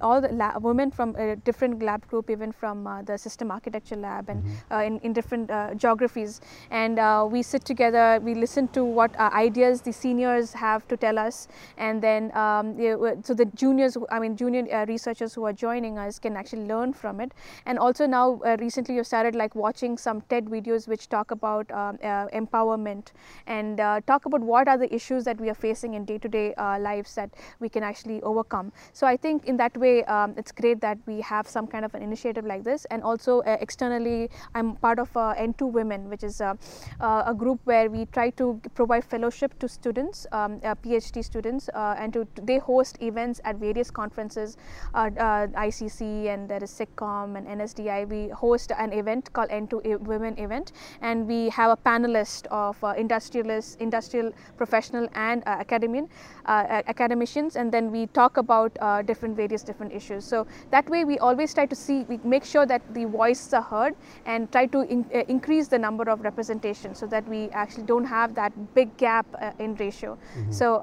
all 0.00 0.20
the 0.20 0.32
women 0.60 0.90
from 0.90 1.14
a 1.16 1.36
different 1.36 1.82
lab 1.82 2.08
group, 2.10 2.30
even 2.30 2.52
from 2.52 2.88
the 3.04 3.18
system 3.18 3.50
architecture 3.50 4.00
lab 4.00 4.30
and 4.30 4.40
mm 4.42 4.50
-hmm. 4.50 4.86
in 4.86 4.98
in 5.02 5.12
different 5.12 5.52
geographies. 5.76 6.40
And 6.70 6.96
we 7.32 7.42
sit 7.42 7.64
together. 7.64 8.06
We 8.24 8.34
listen 8.34 8.68
to 8.68 8.82
what 8.98 9.10
ideas 9.46 9.82
the 9.82 9.92
seniors 9.92 10.52
have 10.52 10.80
to 10.88 10.96
tell 10.96 11.18
us, 11.18 11.48
and 11.76 12.00
then 12.00 12.22
um, 12.42 12.66
so 13.22 13.34
the 13.34 13.57
juniors, 13.58 13.96
I 14.10 14.18
mean 14.20 14.36
junior 14.36 14.64
uh, 14.72 14.86
researchers 14.86 15.34
who 15.34 15.44
are 15.44 15.52
joining 15.52 15.98
us 15.98 16.18
can 16.18 16.36
actually 16.36 16.64
learn 16.66 16.92
from 16.92 17.20
it. 17.20 17.32
And 17.66 17.78
also 17.78 18.06
now 18.06 18.40
uh, 18.46 18.56
recently 18.60 18.94
you've 18.94 19.06
started 19.06 19.34
like 19.34 19.54
watching 19.54 19.98
some 19.98 20.22
TED 20.22 20.46
videos 20.46 20.88
which 20.88 21.08
talk 21.08 21.30
about 21.32 21.70
um, 21.72 21.98
uh, 22.02 22.28
empowerment 22.28 23.08
and 23.46 23.80
uh, 23.80 24.00
talk 24.06 24.24
about 24.26 24.40
what 24.40 24.68
are 24.68 24.78
the 24.78 24.92
issues 24.94 25.24
that 25.24 25.40
we 25.40 25.50
are 25.50 25.60
facing 25.66 25.94
in 25.94 26.04
day-to-day 26.04 26.54
-day, 26.56 26.82
lives 26.88 27.14
that 27.14 27.30
we 27.60 27.68
can 27.68 27.82
actually 27.82 28.18
overcome. 28.22 28.72
So 28.92 29.06
I 29.06 29.16
think 29.24 29.44
in 29.50 29.56
that 29.62 29.76
way 29.84 29.94
um, 30.04 30.30
it's 30.40 30.52
great 30.60 30.80
that 30.80 30.98
we 31.10 31.16
have 31.32 31.44
some 31.56 31.66
kind 31.66 31.84
of 31.84 31.94
an 31.94 32.02
initiative 32.02 32.46
like 32.52 32.62
this 32.70 32.86
and 32.92 33.02
also 33.02 33.32
externally 33.66 34.30
I'm 34.54 34.68
part 34.86 34.98
of 34.98 35.10
N2 35.48 35.60
Women 35.78 36.08
which 36.12 36.24
is 36.30 36.40
a 37.30 37.34
group 37.42 37.58
where 37.64 37.86
we 37.90 38.06
try 38.18 38.28
to 38.40 38.46
provide 38.74 39.04
fellowship 39.14 39.58
to 39.58 39.66
students, 39.68 40.26
um, 40.32 40.52
PhD 40.84 41.24
students 41.24 41.64
and 42.02 42.12
to, 42.12 42.20
they 42.48 42.58
host 42.58 42.94
events 43.10 43.40
at 43.48 43.56
various 43.56 43.90
conferences, 43.90 44.56
uh, 44.94 45.10
uh, 45.18 45.46
ICC 45.68 46.28
and 46.32 46.48
there 46.48 46.62
is 46.62 46.70
SIGCOMM 46.70 47.36
and 47.38 47.46
NSDI. 47.46 48.08
We 48.08 48.28
host 48.28 48.72
an 48.78 48.92
event 48.92 49.32
called 49.32 49.48
N2 49.48 50.00
Women 50.00 50.38
event, 50.38 50.72
and 51.00 51.26
we 51.26 51.48
have 51.50 51.70
a 51.70 51.76
panelist 51.76 52.46
of 52.46 52.82
uh, 52.84 52.94
industrialists, 53.04 53.76
industrial 53.76 54.32
professional, 54.56 55.08
and 55.14 55.42
uh, 55.46 55.56
academian 55.64 56.08
uh, 56.46 56.82
academicians, 56.94 57.56
and 57.56 57.72
then 57.72 57.90
we 57.90 58.06
talk 58.08 58.36
about 58.36 58.76
uh, 58.80 59.02
different 59.02 59.36
various 59.36 59.62
different 59.62 59.92
issues. 59.92 60.24
So 60.24 60.46
that 60.70 60.88
way, 60.88 61.04
we 61.04 61.18
always 61.18 61.54
try 61.54 61.66
to 61.66 61.74
see, 61.74 62.04
we 62.08 62.18
make 62.24 62.44
sure 62.44 62.66
that 62.66 62.82
the 62.94 63.04
voices 63.06 63.52
are 63.54 63.62
heard, 63.62 63.94
and 64.26 64.50
try 64.52 64.66
to 64.66 64.82
in, 64.82 65.04
increase 65.28 65.68
the 65.68 65.78
number 65.78 66.10
of 66.10 66.20
representation, 66.20 66.94
so 66.94 67.06
that 67.06 67.26
we 67.28 67.48
actually 67.50 67.84
don't 67.84 68.04
have 68.04 68.34
that 68.34 68.52
big 68.74 68.94
gap 68.96 69.26
in 69.58 69.74
ratio. 69.76 70.16
Mm-hmm. 70.16 70.52
So 70.52 70.80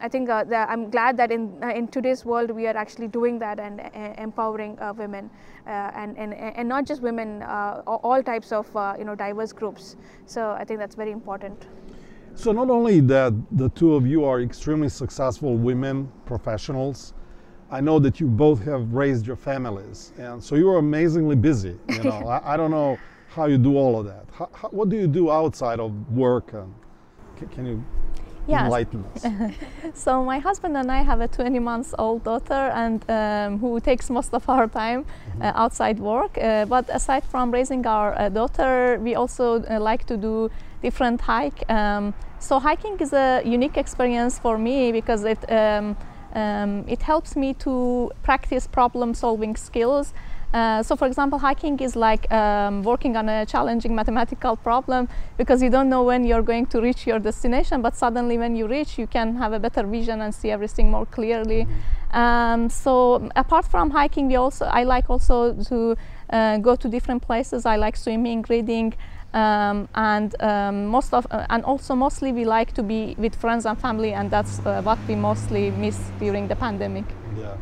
I 0.00 0.08
think 0.08 0.30
I'm 0.30 0.90
glad 0.90 1.16
that 1.16 1.30
in 1.30 1.48
in 1.80 1.88
today's 1.98 2.24
world 2.24 2.50
we 2.58 2.66
are 2.70 2.76
actually 2.84 3.08
doing 3.08 3.38
that 3.40 3.58
and 3.58 3.80
uh, 3.80 4.22
empowering 4.26 4.78
uh, 4.78 4.92
women, 5.02 5.30
uh, 5.66 6.00
and, 6.02 6.16
and 6.16 6.32
and 6.34 6.68
not 6.68 6.86
just 6.90 7.02
women, 7.02 7.42
all 7.42 8.22
types 8.22 8.52
of 8.52 8.66
you 8.98 9.04
know 9.04 9.14
diverse 9.26 9.52
groups. 9.52 9.96
So 10.26 10.40
I 10.60 10.64
think 10.64 10.78
that's 10.78 10.94
very 10.94 11.12
important. 11.20 11.66
So 12.34 12.52
not 12.52 12.70
only 12.70 13.00
that 13.00 13.32
the 13.50 13.68
two 13.70 13.94
of 13.96 14.06
you 14.06 14.24
are 14.24 14.40
extremely 14.40 14.88
successful 14.88 15.56
women 15.56 16.08
professionals, 16.24 17.14
I 17.70 17.80
know 17.80 17.98
that 17.98 18.20
you 18.20 18.28
both 18.28 18.62
have 18.64 18.92
raised 18.92 19.26
your 19.26 19.40
families, 19.50 20.12
and 20.18 20.42
so 20.42 20.54
you 20.54 20.68
are 20.70 20.78
amazingly 20.78 21.36
busy. 21.36 21.76
You 21.88 22.02
know, 22.04 22.28
I, 22.34 22.54
I, 22.54 22.56
don't 22.56 22.70
know 22.70 22.96
how 23.28 23.46
you 23.46 23.58
do 23.58 23.76
all 23.76 23.98
of 23.98 24.06
that. 24.06 24.26
How, 24.32 24.48
how, 24.54 24.68
what 24.68 24.88
do 24.88 24.96
you 24.96 25.08
do 25.08 25.30
outside 25.30 25.80
of 25.80 25.90
work? 26.12 26.52
And 26.52 26.72
can, 27.36 27.48
can 27.48 27.66
you 27.66 27.84
yes. 28.48 28.64
enlighten 28.64 29.04
us? 29.14 29.26
so 29.94 30.24
my 30.24 30.38
husband 30.38 30.76
and 30.76 30.90
I 30.90 31.02
have 31.02 31.20
a 31.20 31.28
20 31.28 31.58
months 31.58 31.94
old 31.98 32.24
daughter, 32.24 32.72
and 32.74 33.04
um, 33.10 33.58
who 33.58 33.80
takes 33.80 34.10
most 34.10 34.34
of 34.34 34.48
our 34.48 34.66
time 34.66 35.04
mm-hmm. 35.04 35.42
uh, 35.42 35.52
outside 35.54 35.98
work. 35.98 36.36
Uh, 36.38 36.64
but 36.64 36.88
aside 36.88 37.24
from 37.24 37.50
raising 37.50 37.86
our 37.86 38.18
uh, 38.18 38.28
daughter, 38.28 38.98
we 39.02 39.14
also 39.14 39.62
uh, 39.62 39.78
like 39.80 40.04
to 40.06 40.16
do 40.16 40.50
different 40.82 41.20
hike. 41.20 41.68
Um, 41.70 42.14
so 42.38 42.58
hiking 42.58 42.96
is 43.00 43.12
a 43.12 43.42
unique 43.44 43.76
experience 43.76 44.38
for 44.38 44.58
me 44.58 44.92
because 44.92 45.24
it 45.24 45.50
um, 45.50 45.96
um, 46.34 46.84
it 46.86 47.02
helps 47.02 47.36
me 47.36 47.54
to 47.54 48.10
practice 48.22 48.66
problem 48.66 49.14
solving 49.14 49.56
skills. 49.56 50.12
Uh, 50.54 50.82
so 50.82 50.96
for 50.96 51.06
example, 51.06 51.38
hiking 51.38 51.78
is 51.80 51.94
like 51.94 52.30
um, 52.32 52.82
working 52.82 53.16
on 53.16 53.28
a 53.28 53.44
challenging 53.44 53.94
mathematical 53.94 54.56
problem 54.56 55.08
because 55.36 55.62
you 55.62 55.68
don't 55.68 55.88
know 55.88 56.02
when 56.02 56.24
you're 56.24 56.42
going 56.42 56.66
to 56.66 56.80
reach 56.80 57.06
your 57.06 57.18
destination, 57.18 57.82
but 57.82 57.94
suddenly 57.94 58.38
when 58.38 58.56
you 58.56 58.66
reach, 58.66 58.98
you 58.98 59.06
can 59.06 59.36
have 59.36 59.52
a 59.52 59.58
better 59.58 59.86
vision 59.86 60.22
and 60.22 60.34
see 60.34 60.50
everything 60.50 60.90
more 60.90 61.06
clearly. 61.06 61.64
Mm-hmm. 61.64 62.18
Um, 62.18 62.70
so 62.70 63.28
apart 63.36 63.66
from 63.66 63.90
hiking, 63.90 64.28
we 64.28 64.36
also 64.36 64.64
I 64.64 64.84
like 64.84 65.10
also 65.10 65.52
to 65.64 65.96
uh, 66.30 66.56
go 66.58 66.76
to 66.76 66.88
different 66.88 67.22
places. 67.22 67.66
I 67.66 67.76
like 67.76 67.96
swimming, 67.96 68.44
reading, 68.48 68.94
um, 69.34 69.88
and 69.94 70.34
um, 70.40 70.86
most 70.86 71.12
of 71.12 71.26
uh, 71.30 71.46
and 71.50 71.64
also 71.64 71.94
mostly 71.94 72.32
we 72.32 72.44
like 72.44 72.72
to 72.72 72.82
be 72.82 73.14
with 73.18 73.34
friends 73.34 73.66
and 73.66 73.78
family 73.78 74.12
and 74.12 74.30
that's 74.30 74.60
uh, 74.60 74.80
what 74.82 74.98
we 75.06 75.14
mostly 75.14 75.70
miss 75.72 75.98
during 76.18 76.48
the 76.48 76.56
pandemic 76.56 77.04
yeah 77.36 77.56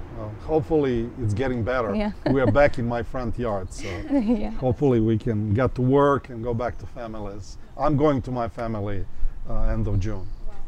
hopefully 0.44 1.08
it's 1.22 1.34
getting 1.34 1.62
better 1.62 1.94
yeah. 1.94 2.12
we 2.30 2.40
are 2.40 2.50
back 2.50 2.78
in 2.78 2.86
my 2.86 3.02
front 3.02 3.38
yard 3.38 3.72
so 3.72 3.88
yeah. 4.10 4.50
hopefully 4.50 5.00
we 5.00 5.18
can 5.18 5.54
get 5.54 5.74
to 5.74 5.82
work 5.82 6.28
and 6.28 6.42
go 6.42 6.54
back 6.54 6.78
to 6.78 6.86
families 6.86 7.58
i'm 7.76 7.96
going 7.96 8.20
to 8.22 8.30
my 8.30 8.48
family 8.48 9.04
uh, 9.48 9.62
end 9.62 9.86
of 9.86 9.98
june 10.00 10.26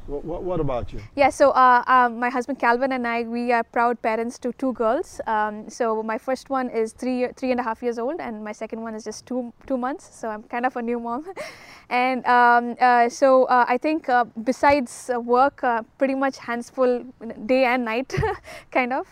what, 0.09 0.42
what, 0.42 0.61
about 0.61 0.92
you? 0.92 1.01
Yeah, 1.14 1.29
so 1.29 1.51
uh, 1.51 1.85
uh, 1.87 2.09
my 2.09 2.31
husband 2.31 2.59
Calvin 2.59 2.92
and 2.92 3.07
I, 3.07 3.23
we 3.25 3.53
are 3.53 3.62
proud 3.62 4.01
parents 4.01 4.38
to 4.38 4.53
two 4.55 4.73
girls. 4.73 5.21
Um, 5.27 5.68
so 5.68 6.03
my 6.03 6.16
first 6.16 6.49
one 6.49 6.71
is 6.71 6.92
three, 6.92 7.29
three 7.37 7.51
and 7.51 7.61
a 7.61 7.62
half 7.62 7.83
years 7.83 7.99
old, 7.99 8.21
and 8.21 8.42
my 8.42 8.53
second 8.53 8.81
one 8.83 8.94
is 8.94 9.05
just 9.05 9.27
two, 9.27 9.53
two 9.66 9.77
months. 9.77 10.09
So 10.18 10.29
I'm 10.29 10.42
kind 10.44 10.64
of 10.64 10.77
a 10.77 10.83
new 10.83 10.99
mom. 10.99 11.27
and 11.90 12.25
um, 12.27 12.77
uh, 12.81 13.09
so 13.09 13.44
uh, 13.44 13.66
I 13.68 13.77
think 13.77 14.09
uh, 14.09 14.25
besides 14.44 15.11
work, 15.14 15.62
uh, 15.62 15.83
pretty 15.99 16.14
much 16.14 16.38
hands 16.38 16.71
full 16.71 17.05
day 17.47 17.64
and 17.64 17.85
night, 17.85 18.14
kind 18.71 18.92
of. 18.92 19.07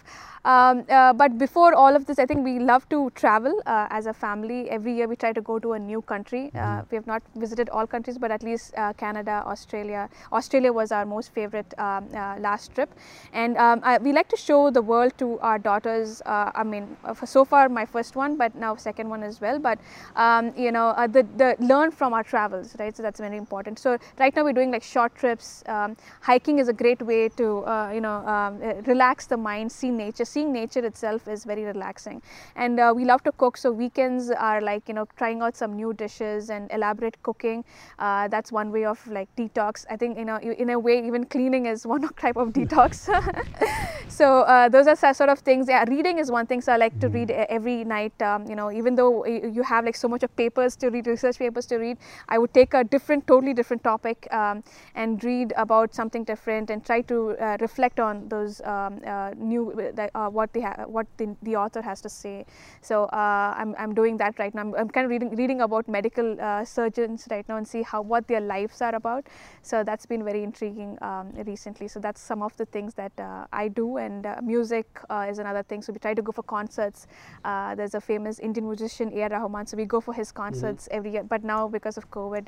Um, 0.47 0.85
uh, 0.89 1.13
but 1.13 1.39
before 1.39 1.75
all 1.75 1.97
of 1.97 2.07
this, 2.07 2.21
I 2.21 2.25
think 2.25 2.45
we 2.45 2.61
love 2.61 2.89
to 2.91 3.11
travel 3.17 3.61
uh, 3.67 3.89
as 3.91 4.07
a 4.07 4.13
family. 4.13 4.71
Every 4.71 4.95
year 4.95 5.09
we 5.09 5.17
try 5.17 5.33
to 5.33 5.41
go 5.41 5.59
to 5.59 5.73
a 5.73 5.79
new 5.79 6.03
country. 6.03 6.53
Uh, 6.55 6.59
mm-hmm. 6.59 6.87
we 6.89 6.95
have 6.95 7.07
not 7.09 7.23
visited 7.35 7.69
all 7.71 7.85
countries, 7.85 8.17
but 8.17 8.31
at 8.31 8.45
least 8.45 8.73
uh, 8.77 8.93
Canada, 8.93 9.43
Australia. 9.45 10.09
Australia 10.33 10.73
was 10.73 10.86
our 10.93 11.07
most 11.07 11.33
favorite 11.33 11.73
um, 11.79 12.09
uh, 12.15 12.37
last 12.39 12.75
trip. 12.75 12.91
And 13.33 13.57
um, 13.57 13.81
I, 13.83 13.99
we 13.99 14.13
like 14.13 14.29
to 14.29 14.37
show 14.37 14.71
the 14.71 14.83
world 14.83 15.13
to 15.19 15.39
our 15.41 15.59
daughters. 15.59 16.23
Uh, 16.27 16.51
I 16.55 16.63
mean, 16.63 16.97
so 17.25 17.45
far 17.45 17.69
my 17.69 17.85
first 17.85 18.17
one, 18.17 18.37
but 18.37 18.55
now 18.55 18.77
second 18.77 19.09
one 19.09 19.23
as 19.23 19.41
well. 19.41 19.59
But, 19.59 19.79
um, 20.17 20.53
you 20.57 20.73
know, 20.73 20.95
the, 21.09 21.27
the 21.37 21.57
learn 21.61 21.91
from 21.91 22.13
our 22.13 22.23
travels, 22.23 22.77
right? 22.79 22.97
So 22.97 23.03
that's 23.03 23.21
very 23.21 23.37
important. 23.37 23.79
So 23.79 23.99
right 24.19 24.35
now 24.35 24.45
we're 24.45 24.53
doing 24.53 24.71
like 24.71 24.83
short 24.83 25.15
trips. 25.15 25.63
Um, 25.67 25.97
hiking 26.21 26.59
is 26.59 26.69
a 26.69 26.73
great 26.73 27.03
way 27.03 27.29
to, 27.31 27.91
you 27.95 28.01
know, 28.01 28.27
um, 28.27 28.59
relax 28.87 29.27
the 29.27 29.37
mind, 29.37 29.71
see 29.71 29.91
nature, 29.91 30.25
seeing 30.25 30.53
nature 30.53 30.85
itself 30.85 31.29
is 31.29 31.45
very 31.45 31.65
relaxing. 31.65 32.23
And 32.55 32.79
uh, 32.79 32.93
we 32.95 33.05
love 33.05 33.23
to 33.25 33.33
cook, 33.33 33.57
so 33.57 33.73
weekends 33.73 34.31
are 34.31 34.61
like, 34.61 34.89
you 34.89 34.95
know, 34.95 35.07
trying 35.17 35.43
out 35.43 35.57
some 35.57 35.75
new 35.75 35.93
dishes 35.93 36.51
and 36.51 36.71
elaborate 36.73 37.23
cooking. 37.23 37.65
Uh, 37.99 38.29
that's 38.29 38.53
one 38.53 38.71
way 38.71 38.85
of 38.85 39.05
like 39.07 39.29
detox. 39.37 39.85
I 39.91 39.97
think, 39.97 40.19
you 40.19 40.25
know, 40.25 40.39
in 40.39 40.71
a 40.71 40.76
way, 40.79 41.07
even 41.07 41.25
cleaning 41.25 41.67
is 41.67 41.87
one 41.87 42.09
type 42.21 42.37
of 42.37 42.49
detox. 42.49 43.09
so 44.09 44.43
uh, 44.43 44.69
those 44.69 44.87
are 44.87 45.15
sort 45.15 45.31
of 45.31 45.39
things. 45.41 45.69
Yeah, 45.69 45.85
reading 45.89 46.19
is 46.19 46.31
one 46.31 46.47
thing. 46.47 46.61
So 46.61 46.73
I 46.73 46.77
like 46.77 46.99
to 47.01 47.09
read 47.09 47.31
every 47.31 47.85
night. 47.85 48.21
Um, 48.23 48.47
you 48.49 48.57
know, 48.57 48.71
even 48.71 48.95
though 48.95 49.25
you 49.27 49.63
have 49.63 49.85
like 49.85 49.97
so 49.97 50.09
much 50.09 50.23
of 50.23 50.35
papers 50.37 50.77
to 50.77 50.89
read, 50.89 51.07
research 51.07 51.39
papers 51.39 51.67
to 51.67 51.77
read, 51.77 51.99
I 52.29 52.39
would 52.39 52.53
take 52.55 52.75
a 52.75 52.85
different, 52.85 53.27
totally 53.27 53.55
different 53.55 53.83
topic 53.85 54.29
um, 54.33 54.63
and 54.95 55.23
read 55.23 55.53
about 55.57 55.95
something 55.95 56.25
different 56.25 56.71
and 56.71 56.85
try 56.85 57.01
to 57.03 57.37
uh, 57.39 57.57
reflect 57.61 58.01
on 58.01 58.29
those 58.29 58.61
um, 58.63 59.01
uh, 59.07 59.31
new 59.37 59.73
uh, 59.73 60.09
uh, 60.15 60.29
what 60.29 60.53
the 60.53 60.63
what 60.87 61.07
the, 61.17 61.35
the, 61.43 61.57
author 61.57 61.83
has 61.83 62.01
to 62.01 62.09
say. 62.09 62.45
So 62.81 63.05
uh, 63.05 63.55
I'm, 63.57 63.75
I'm 63.79 63.95
doing 63.95 64.17
that 64.19 64.39
right 64.39 64.55
now. 64.55 64.63
I'm, 64.63 64.75
I'm 64.75 64.89
kind 64.89 65.05
of 65.05 65.11
reading 65.11 65.35
reading 65.37 65.61
about 65.61 65.89
medical 65.89 66.41
uh, 66.41 66.65
surgeons 66.65 67.27
right 67.31 67.49
now 67.49 67.57
and 67.57 67.67
see 67.67 67.83
how 67.83 68.03
what 68.03 68.27
their 68.29 68.41
lives 68.41 68.83
are 68.83 68.95
about. 68.95 69.27
So 69.63 69.83
that's 69.85 70.07
been 70.07 70.25
very 70.25 70.43
intriguing 70.57 70.99
um, 71.03 71.33
recently. 71.47 71.89
So 71.89 72.01
that's 72.01 72.21
some 72.21 72.43
of 72.43 72.57
the 72.57 72.67
things 72.67 72.95
that 72.95 73.13
uh, 73.19 73.47
I 73.53 73.69
do, 73.69 73.99
and 73.99 74.27
uh, 74.27 74.37
music 74.43 74.87
is 75.29 75.39
another 75.39 75.63
thing. 75.63 75.83
So 75.83 75.93
we 75.93 75.99
try 75.99 76.15
to 76.15 76.23
go 76.23 76.33
for 76.33 76.43
concerts. 76.43 77.07
there's 77.45 77.95
a 77.95 78.01
famous 78.01 78.39
Indian 78.39 78.67
musician 78.67 79.13
A.R. 79.13 79.29
Rahman, 79.29 79.67
so 79.67 79.77
we 79.77 79.85
go 79.85 80.01
for 80.01 80.15
his 80.15 80.29
mm-hmm. 80.29 80.43
concerts 80.43 80.85
mm-hmm. 80.85 80.97
every 80.97 81.13
year. 81.13 81.25
But 81.25 81.45
now 81.45 81.69
because 81.69 81.97
of 81.97 82.11
COVID, 82.11 82.47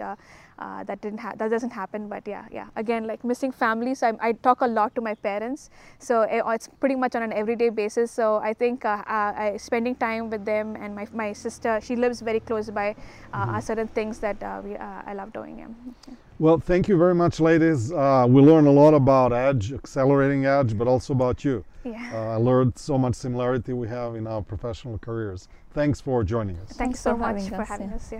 that 0.87 1.01
didn't 1.01 1.19
ha- 1.19 1.35
that 1.37 1.51
doesn't 1.51 1.73
happen. 1.73 2.09
But 2.09 2.27
yeah, 2.27 2.47
yeah. 2.51 2.69
Again, 2.77 3.07
like 3.07 3.25
missing 3.25 3.53
family. 3.53 3.95
So 3.95 4.09
I, 4.09 4.29
I 4.29 4.33
talk 4.33 4.61
a 4.61 4.67
lot 4.67 4.95
to 4.95 5.01
my 5.01 5.15
parents. 5.15 5.71
So 5.99 6.23
eh, 6.23 6.43
it's 6.55 6.69
pretty 6.81 6.97
much 6.97 7.15
on 7.15 7.23
an 7.23 7.33
everyday 7.33 7.71
basis. 7.71 8.11
So 8.11 8.37
I 8.37 8.55
think 8.55 8.85
uh, 8.85 9.03
uh, 9.07 9.33
I, 9.45 9.57
spending 9.59 9.95
time 9.95 10.31
with 10.31 10.45
them 10.45 10.77
and 10.77 10.95
my, 10.95 11.07
my 11.13 11.33
sister, 11.33 11.81
she 11.83 11.97
lives 11.97 12.21
very 12.21 12.41
close 12.41 12.71
by, 12.71 12.91
uh, 12.91 12.95
mm-hmm. 12.95 13.55
are 13.55 13.61
certain 13.61 13.89
things 13.89 14.19
that 14.21 14.39
we, 14.65 14.77
I 14.77 15.13
love 15.15 15.33
doing. 15.33 15.59
Yeah. 15.59 16.15
Well, 16.41 16.59
thank 16.61 16.87
you 16.87 16.97
very 16.97 17.17
much, 17.17 17.41
ladies. 17.41 17.91
Uh, 17.91 18.25
we 18.29 18.41
learned 18.41 18.69
a 18.69 18.71
lot 18.71 18.95
about 18.95 19.33
Edge, 19.33 19.73
accelerating 19.73 20.47
Edge, 20.47 20.79
but 20.79 20.87
also 20.87 21.13
about 21.13 21.45
you. 21.45 21.65
Yeah. 21.83 22.11
Uh, 22.15 22.35
I 22.35 22.37
learned 22.37 22.79
so 22.79 22.97
much 22.97 23.17
similarity 23.17 23.73
we 23.73 23.89
have 23.89 24.15
in 24.15 24.29
our 24.29 24.41
professional 24.43 24.99
careers. 24.99 25.49
Thanks 25.73 26.01
for 26.01 26.23
joining 26.23 26.57
us. 26.59 26.69
Thanks, 26.69 26.77
Thanks 26.77 27.01
so 27.01 27.15
for 27.15 27.19
much 27.19 27.43
having 27.43 27.49
for 27.49 27.63
us, 27.63 27.69
having 27.69 27.89
yeah. 27.91 27.97
us. 27.97 28.13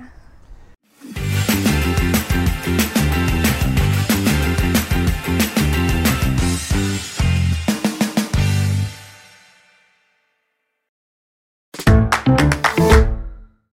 Yeah. 2.75 2.85